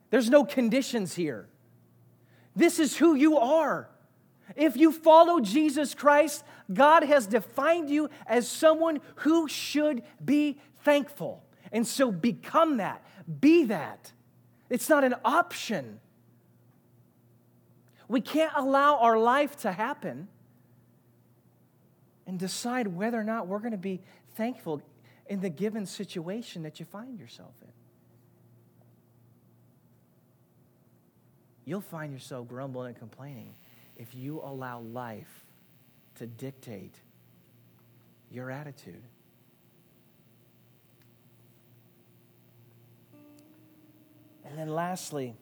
There's 0.09 0.29
no 0.29 0.45
conditions 0.45 1.15
here. 1.15 1.47
This 2.55 2.79
is 2.79 2.97
who 2.97 3.15
you 3.15 3.37
are. 3.37 3.89
If 4.55 4.75
you 4.75 4.91
follow 4.91 5.39
Jesus 5.39 5.93
Christ, 5.93 6.43
God 6.71 7.03
has 7.03 7.25
defined 7.25 7.89
you 7.89 8.09
as 8.27 8.47
someone 8.47 8.99
who 9.15 9.47
should 9.47 10.03
be 10.23 10.59
thankful. 10.83 11.43
And 11.71 11.87
so 11.87 12.11
become 12.11 12.77
that, 12.77 13.03
be 13.39 13.65
that. 13.65 14.11
It's 14.69 14.89
not 14.89 15.03
an 15.03 15.15
option. 15.23 15.99
We 18.11 18.19
can't 18.19 18.51
allow 18.57 18.97
our 18.97 19.17
life 19.17 19.55
to 19.59 19.71
happen 19.71 20.27
and 22.27 22.37
decide 22.37 22.87
whether 22.87 23.17
or 23.17 23.23
not 23.23 23.47
we're 23.47 23.59
going 23.59 23.71
to 23.71 23.77
be 23.77 24.01
thankful 24.35 24.81
in 25.27 25.39
the 25.39 25.49
given 25.49 25.85
situation 25.85 26.63
that 26.63 26.77
you 26.77 26.85
find 26.85 27.17
yourself 27.17 27.53
in. 27.61 27.69
You'll 31.63 31.79
find 31.79 32.11
yourself 32.11 32.49
grumbling 32.49 32.89
and 32.89 32.99
complaining 32.99 33.53
if 33.95 34.13
you 34.13 34.41
allow 34.43 34.81
life 34.81 35.45
to 36.15 36.27
dictate 36.27 36.95
your 38.29 38.51
attitude. 38.51 39.03
And 44.43 44.57
then 44.59 44.67
lastly, 44.67 45.33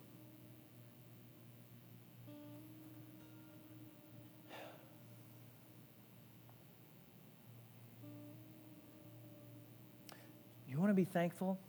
You 10.79 10.83
want 10.83 10.91
to 10.91 11.01
be 11.01 11.03
thankful? 11.03 11.59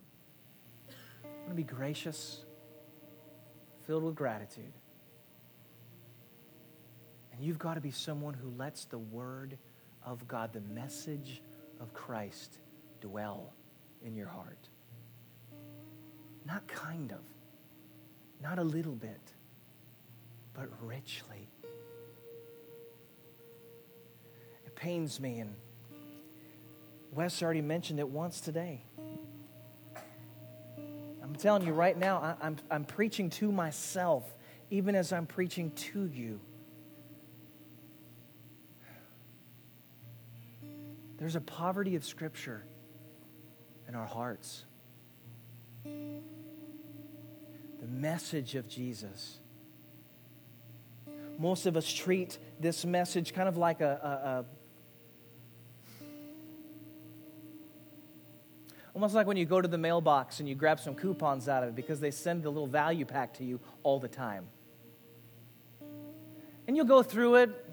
You 1.21 1.29
want 1.39 1.49
to 1.49 1.55
be 1.55 1.63
gracious? 1.63 2.45
Filled 3.85 4.03
with 4.03 4.15
gratitude. 4.15 4.71
And 7.33 7.43
you've 7.43 7.59
got 7.59 7.73
to 7.73 7.81
be 7.81 7.91
someone 7.91 8.33
who 8.33 8.53
lets 8.57 8.85
the 8.85 8.99
Word 8.99 9.57
of 10.05 10.25
God, 10.29 10.53
the 10.53 10.61
message 10.61 11.41
of 11.81 11.93
Christ, 11.93 12.59
dwell 13.01 13.51
in 14.01 14.15
your 14.15 14.29
heart. 14.29 14.69
Not 16.47 16.65
kind 16.69 17.11
of, 17.11 17.19
not 18.41 18.59
a 18.59 18.63
little 18.63 18.95
bit, 18.95 19.33
but 20.53 20.69
richly. 20.81 21.49
It 24.65 24.73
pains 24.77 25.19
me, 25.19 25.39
and 25.39 25.53
Wes 27.11 27.43
already 27.43 27.59
mentioned 27.59 27.99
it 27.99 28.07
once 28.07 28.39
today. 28.39 28.85
Telling 31.41 31.65
you 31.65 31.73
right 31.73 31.97
now, 31.97 32.17
I, 32.17 32.45
I'm, 32.45 32.57
I'm 32.69 32.85
preaching 32.85 33.31
to 33.31 33.51
myself, 33.51 34.31
even 34.69 34.93
as 34.93 35.11
I'm 35.11 35.25
preaching 35.25 35.71
to 35.71 36.05
you. 36.05 36.39
There's 41.17 41.35
a 41.35 41.41
poverty 41.41 41.95
of 41.95 42.05
Scripture 42.05 42.63
in 43.87 43.95
our 43.95 44.05
hearts. 44.05 44.65
The 45.83 46.21
message 47.89 48.53
of 48.53 48.67
Jesus. 48.67 49.39
Most 51.39 51.65
of 51.65 51.75
us 51.75 51.91
treat 51.91 52.37
this 52.59 52.85
message 52.85 53.33
kind 53.33 53.49
of 53.49 53.57
like 53.57 53.81
a, 53.81 53.99
a, 54.03 54.39
a 54.41 54.45
Almost 58.93 59.15
like 59.15 59.25
when 59.25 59.37
you 59.37 59.45
go 59.45 59.61
to 59.61 59.67
the 59.67 59.77
mailbox 59.77 60.39
and 60.39 60.49
you 60.49 60.55
grab 60.55 60.79
some 60.79 60.95
coupons 60.95 61.47
out 61.47 61.63
of 61.63 61.69
it 61.69 61.75
because 61.75 61.99
they 61.99 62.11
send 62.11 62.43
the 62.43 62.49
little 62.49 62.67
value 62.67 63.05
pack 63.05 63.33
to 63.35 63.43
you 63.43 63.59
all 63.83 63.99
the 63.99 64.07
time. 64.07 64.47
And 66.67 66.75
you'll 66.75 66.85
go 66.85 67.01
through 67.01 67.35
it. 67.35 67.65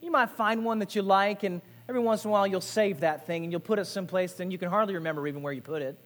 You 0.00 0.10
might 0.10 0.30
find 0.30 0.64
one 0.64 0.78
that 0.80 0.94
you 0.96 1.02
like, 1.02 1.42
and 1.42 1.60
every 1.88 2.00
once 2.00 2.24
in 2.24 2.30
a 2.30 2.32
while 2.32 2.46
you'll 2.46 2.60
save 2.60 3.00
that 3.00 3.26
thing 3.26 3.44
and 3.44 3.52
you'll 3.52 3.60
put 3.60 3.78
it 3.78 3.84
someplace, 3.84 4.32
then 4.32 4.50
you 4.50 4.58
can 4.58 4.68
hardly 4.68 4.94
remember 4.94 5.26
even 5.28 5.42
where 5.42 5.52
you 5.52 5.60
put 5.60 5.82
it. 5.82 5.98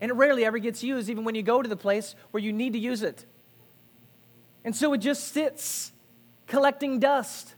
And 0.00 0.10
it 0.10 0.14
rarely 0.14 0.44
ever 0.44 0.58
gets 0.58 0.82
used, 0.82 1.08
even 1.08 1.24
when 1.24 1.34
you 1.34 1.42
go 1.42 1.62
to 1.62 1.68
the 1.68 1.76
place 1.76 2.14
where 2.30 2.42
you 2.42 2.52
need 2.52 2.74
to 2.74 2.78
use 2.78 3.02
it. 3.02 3.24
And 4.64 4.74
so 4.74 4.92
it 4.92 4.98
just 4.98 5.32
sits 5.32 5.92
collecting 6.46 6.98
dust. 6.98 7.54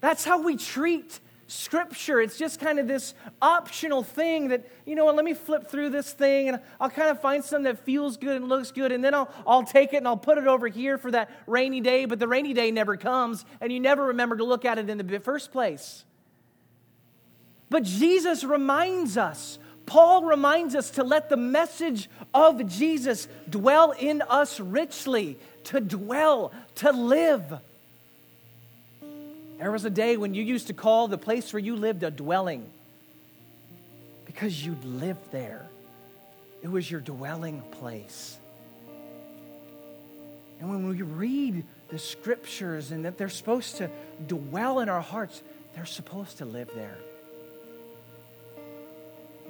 That's 0.00 0.24
how 0.24 0.42
we 0.42 0.56
treat 0.56 1.20
scripture. 1.48 2.20
It's 2.20 2.36
just 2.36 2.60
kind 2.60 2.78
of 2.78 2.86
this 2.86 3.14
optional 3.42 4.02
thing 4.02 4.48
that, 4.48 4.68
you 4.86 4.94
know 4.94 5.06
what, 5.06 5.16
let 5.16 5.24
me 5.24 5.34
flip 5.34 5.68
through 5.68 5.90
this 5.90 6.12
thing 6.12 6.50
and 6.50 6.60
I'll 6.78 6.90
kind 6.90 7.08
of 7.08 7.20
find 7.20 7.42
something 7.42 7.64
that 7.64 7.84
feels 7.84 8.16
good 8.16 8.36
and 8.36 8.48
looks 8.48 8.70
good 8.70 8.92
and 8.92 9.02
then 9.02 9.14
I'll, 9.14 9.30
I'll 9.46 9.64
take 9.64 9.94
it 9.94 9.96
and 9.96 10.06
I'll 10.06 10.16
put 10.16 10.38
it 10.38 10.46
over 10.46 10.68
here 10.68 10.98
for 10.98 11.10
that 11.10 11.30
rainy 11.46 11.80
day, 11.80 12.04
but 12.04 12.18
the 12.18 12.28
rainy 12.28 12.52
day 12.52 12.70
never 12.70 12.96
comes 12.96 13.44
and 13.60 13.72
you 13.72 13.80
never 13.80 14.04
remember 14.04 14.36
to 14.36 14.44
look 14.44 14.64
at 14.64 14.78
it 14.78 14.88
in 14.88 14.98
the 14.98 15.20
first 15.20 15.50
place. 15.50 16.04
But 17.70 17.82
Jesus 17.82 18.44
reminds 18.44 19.16
us, 19.16 19.58
Paul 19.86 20.24
reminds 20.24 20.74
us 20.74 20.90
to 20.92 21.02
let 21.02 21.30
the 21.30 21.36
message 21.38 22.10
of 22.34 22.66
Jesus 22.66 23.26
dwell 23.48 23.92
in 23.92 24.20
us 24.20 24.60
richly, 24.60 25.38
to 25.64 25.80
dwell, 25.80 26.52
to 26.76 26.92
live. 26.92 27.60
There 29.58 29.72
was 29.72 29.84
a 29.84 29.90
day 29.90 30.16
when 30.16 30.34
you 30.34 30.42
used 30.44 30.68
to 30.68 30.72
call 30.72 31.08
the 31.08 31.18
place 31.18 31.52
where 31.52 31.60
you 31.60 31.74
lived 31.74 32.04
a 32.04 32.10
dwelling 32.10 32.70
because 34.24 34.64
you'd 34.64 34.84
lived 34.84 35.32
there. 35.32 35.68
It 36.62 36.70
was 36.70 36.88
your 36.88 37.00
dwelling 37.00 37.62
place. 37.72 38.38
And 40.60 40.70
when 40.70 40.88
we 40.88 41.02
read 41.02 41.64
the 41.88 41.98
scriptures 41.98 42.92
and 42.92 43.04
that 43.04 43.18
they're 43.18 43.28
supposed 43.28 43.76
to 43.78 43.90
dwell 44.26 44.78
in 44.80 44.88
our 44.88 45.00
hearts, 45.00 45.42
they're 45.74 45.86
supposed 45.86 46.38
to 46.38 46.44
live 46.44 46.70
there. 46.74 46.98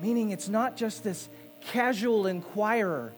Meaning 0.01 0.31
it's 0.31 0.49
not 0.49 0.77
just 0.77 1.05
this 1.05 1.29
casual 1.67 2.27
inquirer, 2.27 3.13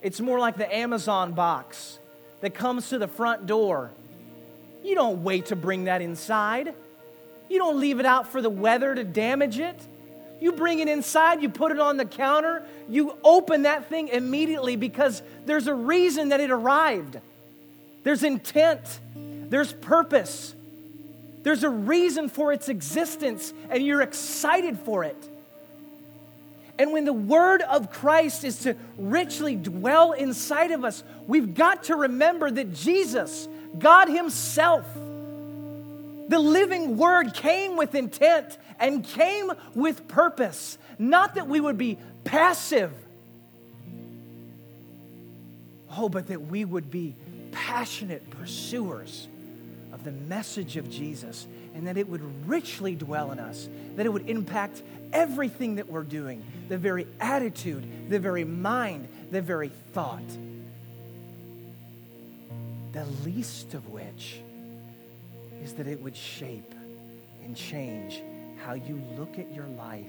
it's 0.00 0.20
more 0.20 0.38
like 0.38 0.56
the 0.56 0.74
Amazon 0.74 1.32
box 1.32 1.98
that 2.40 2.54
comes 2.54 2.88
to 2.90 2.98
the 2.98 3.08
front 3.08 3.46
door 3.46 3.90
you 4.82 4.94
don't 4.94 5.22
wait 5.22 5.46
to 5.46 5.56
bring 5.56 5.84
that 5.84 6.02
inside. 6.02 6.74
You 7.48 7.58
don't 7.58 7.80
leave 7.80 8.00
it 8.00 8.06
out 8.06 8.28
for 8.28 8.42
the 8.42 8.50
weather 8.50 8.94
to 8.94 9.04
damage 9.04 9.58
it. 9.58 9.80
You 10.40 10.52
bring 10.52 10.78
it 10.78 10.88
inside, 10.88 11.42
you 11.42 11.48
put 11.48 11.72
it 11.72 11.80
on 11.80 11.96
the 11.96 12.04
counter, 12.04 12.64
you 12.88 13.16
open 13.24 13.62
that 13.62 13.88
thing 13.88 14.08
immediately 14.08 14.76
because 14.76 15.20
there's 15.46 15.66
a 15.66 15.74
reason 15.74 16.28
that 16.28 16.40
it 16.40 16.50
arrived. 16.50 17.18
There's 18.04 18.22
intent, 18.22 19.00
there's 19.16 19.72
purpose, 19.72 20.54
there's 21.42 21.64
a 21.64 21.68
reason 21.68 22.28
for 22.28 22.52
its 22.52 22.68
existence, 22.68 23.52
and 23.68 23.84
you're 23.84 24.02
excited 24.02 24.78
for 24.78 25.02
it. 25.02 25.16
And 26.78 26.92
when 26.92 27.04
the 27.04 27.12
word 27.12 27.62
of 27.62 27.90
Christ 27.90 28.44
is 28.44 28.60
to 28.60 28.76
richly 28.96 29.56
dwell 29.56 30.12
inside 30.12 30.70
of 30.70 30.84
us, 30.84 31.02
we've 31.26 31.54
got 31.54 31.84
to 31.84 31.96
remember 31.96 32.48
that 32.48 32.72
Jesus 32.72 33.48
God 33.78 34.08
Himself. 34.08 34.84
The 36.28 36.38
living 36.38 36.96
Word 36.96 37.34
came 37.34 37.76
with 37.76 37.94
intent 37.94 38.58
and 38.78 39.04
came 39.04 39.50
with 39.74 40.06
purpose, 40.08 40.78
not 40.98 41.34
that 41.34 41.48
we 41.48 41.60
would 41.60 41.78
be 41.78 41.98
passive. 42.24 42.92
Oh, 45.96 46.08
but 46.08 46.28
that 46.28 46.42
we 46.42 46.64
would 46.64 46.90
be 46.90 47.16
passionate 47.50 48.28
pursuers 48.30 49.26
of 49.92 50.04
the 50.04 50.12
message 50.12 50.76
of 50.76 50.88
Jesus 50.90 51.46
and 51.74 51.86
that 51.86 51.96
it 51.96 52.08
would 52.08 52.48
richly 52.48 52.94
dwell 52.94 53.32
in 53.32 53.38
us, 53.38 53.68
that 53.96 54.06
it 54.06 54.10
would 54.10 54.28
impact 54.28 54.82
everything 55.12 55.76
that 55.76 55.88
we're 55.88 56.02
doing 56.02 56.44
the 56.68 56.78
very 56.78 57.06
attitude, 57.20 58.10
the 58.10 58.18
very 58.18 58.44
mind, 58.44 59.08
the 59.30 59.40
very 59.40 59.70
thought. 59.92 60.22
The 62.98 63.06
least 63.24 63.74
of 63.74 63.88
which 63.90 64.40
is 65.62 65.74
that 65.74 65.86
it 65.86 66.02
would 66.02 66.16
shape 66.16 66.74
and 67.44 67.56
change 67.56 68.20
how 68.64 68.72
you 68.72 69.00
look 69.16 69.38
at 69.38 69.54
your 69.54 69.66
life. 69.66 70.04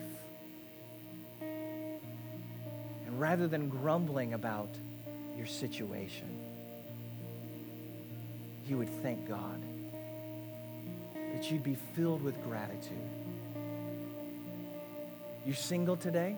And 1.40 3.20
rather 3.20 3.48
than 3.48 3.70
grumbling 3.70 4.34
about 4.34 4.70
your 5.38 5.46
situation, 5.46 6.36
you 8.68 8.80
would 8.80 8.90
thank 9.04 9.30
God 9.30 9.62
that 11.14 11.52
you'd 11.52 11.64
be 11.64 11.78
filled 11.96 12.24
with 12.24 12.44
gratitude. 12.44 12.98
You're 15.46 15.54
single 15.54 15.96
today? 15.96 16.38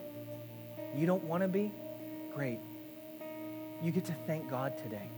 You 0.94 1.06
don't 1.06 1.24
want 1.24 1.44
to 1.44 1.48
be? 1.48 1.72
Great. 2.34 2.58
You 3.82 3.90
get 3.90 4.04
to 4.04 4.14
thank 4.26 4.50
God 4.50 4.76
today. 4.76 5.08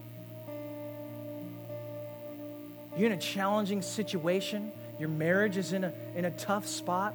You're 2.96 3.06
in 3.06 3.12
a 3.12 3.20
challenging 3.20 3.82
situation. 3.82 4.72
Your 4.98 5.08
marriage 5.08 5.56
is 5.56 5.72
in 5.72 5.84
a, 5.84 5.92
in 6.14 6.24
a 6.24 6.30
tough 6.32 6.66
spot. 6.66 7.14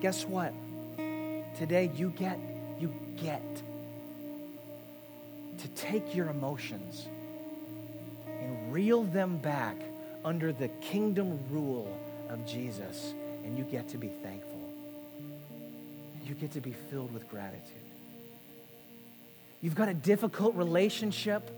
Guess 0.00 0.24
what? 0.24 0.52
Today 1.58 1.90
you 1.94 2.10
get, 2.10 2.38
you 2.80 2.92
get 3.16 3.42
to 5.58 5.68
take 5.68 6.14
your 6.14 6.28
emotions 6.28 7.06
and 8.26 8.72
reel 8.72 9.04
them 9.04 9.38
back 9.38 9.76
under 10.24 10.52
the 10.52 10.68
kingdom 10.80 11.38
rule 11.50 11.88
of 12.30 12.46
Jesus, 12.46 13.12
and 13.44 13.56
you 13.56 13.64
get 13.64 13.88
to 13.90 13.98
be 13.98 14.08
thankful. 14.08 14.60
You 16.26 16.34
get 16.34 16.52
to 16.52 16.60
be 16.60 16.72
filled 16.72 17.12
with 17.12 17.28
gratitude. 17.28 17.60
You've 19.60 19.74
got 19.74 19.88
a 19.88 19.94
difficult 19.94 20.54
relationship, 20.56 21.50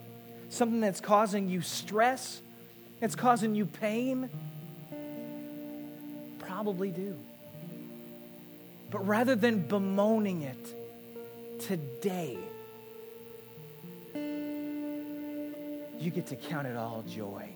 something 0.49 0.81
that's 0.81 1.01
causing 1.01 1.49
you 1.49 1.61
stress, 1.61 2.41
it's 3.01 3.15
causing 3.15 3.55
you 3.55 3.67
pain. 3.67 4.31
Probably 6.39 6.91
do. 6.91 7.17
But 8.91 9.07
rather 9.07 9.35
than 9.35 9.67
bemoaning 9.67 10.43
it 10.43 11.61
today, 11.61 12.39
you 15.99 16.11
get 16.11 16.27
to 16.27 16.37
count 16.37 16.67
it 16.67 16.77
all 16.77 17.03
joy 17.09 17.51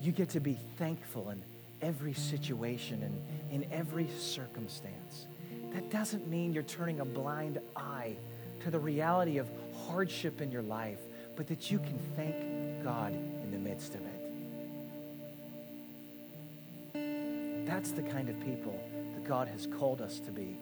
you 0.00 0.12
get 0.12 0.30
to 0.30 0.40
be 0.40 0.58
thankful 0.78 1.30
in 1.30 1.42
every 1.82 2.14
situation 2.14 3.02
and 3.02 3.62
in 3.62 3.70
every 3.72 4.08
circumstance. 4.18 5.26
That 5.72 5.90
doesn't 5.90 6.26
mean 6.28 6.52
you're 6.52 6.62
turning 6.62 7.00
a 7.00 7.04
blind 7.04 7.58
eye 7.76 8.16
to 8.60 8.70
the 8.70 8.78
reality 8.78 9.38
of 9.38 9.48
hardship 9.86 10.40
in 10.40 10.50
your 10.50 10.62
life, 10.62 10.98
but 11.36 11.46
that 11.48 11.70
you 11.70 11.78
can 11.78 11.98
thank 12.16 12.36
God 12.82 13.12
in 13.12 13.50
the 13.50 13.58
midst 13.58 13.94
of 13.94 14.00
it. 14.02 14.20
That's 17.66 17.92
the 17.92 18.02
kind 18.02 18.28
of 18.28 18.38
people 18.40 18.78
that 19.14 19.24
God 19.24 19.48
has 19.48 19.66
called 19.66 20.00
us 20.00 20.20
to 20.20 20.30
be. 20.30 20.58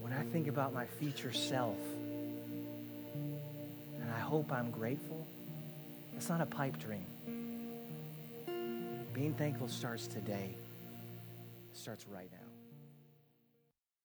When 0.00 0.12
I 0.12 0.22
think 0.32 0.48
about 0.48 0.74
my 0.74 0.86
future 0.86 1.32
self, 1.32 1.78
and 3.14 4.10
I 4.14 4.18
hope 4.18 4.52
I'm 4.52 4.70
grateful. 4.70 5.26
It's 6.16 6.28
not 6.28 6.40
a 6.40 6.46
pipe 6.46 6.78
dream. 6.78 7.06
Being 9.12 9.34
thankful 9.34 9.68
starts 9.68 10.06
today, 10.06 10.56
starts 11.72 12.06
right 12.12 12.28
now. 12.32 12.43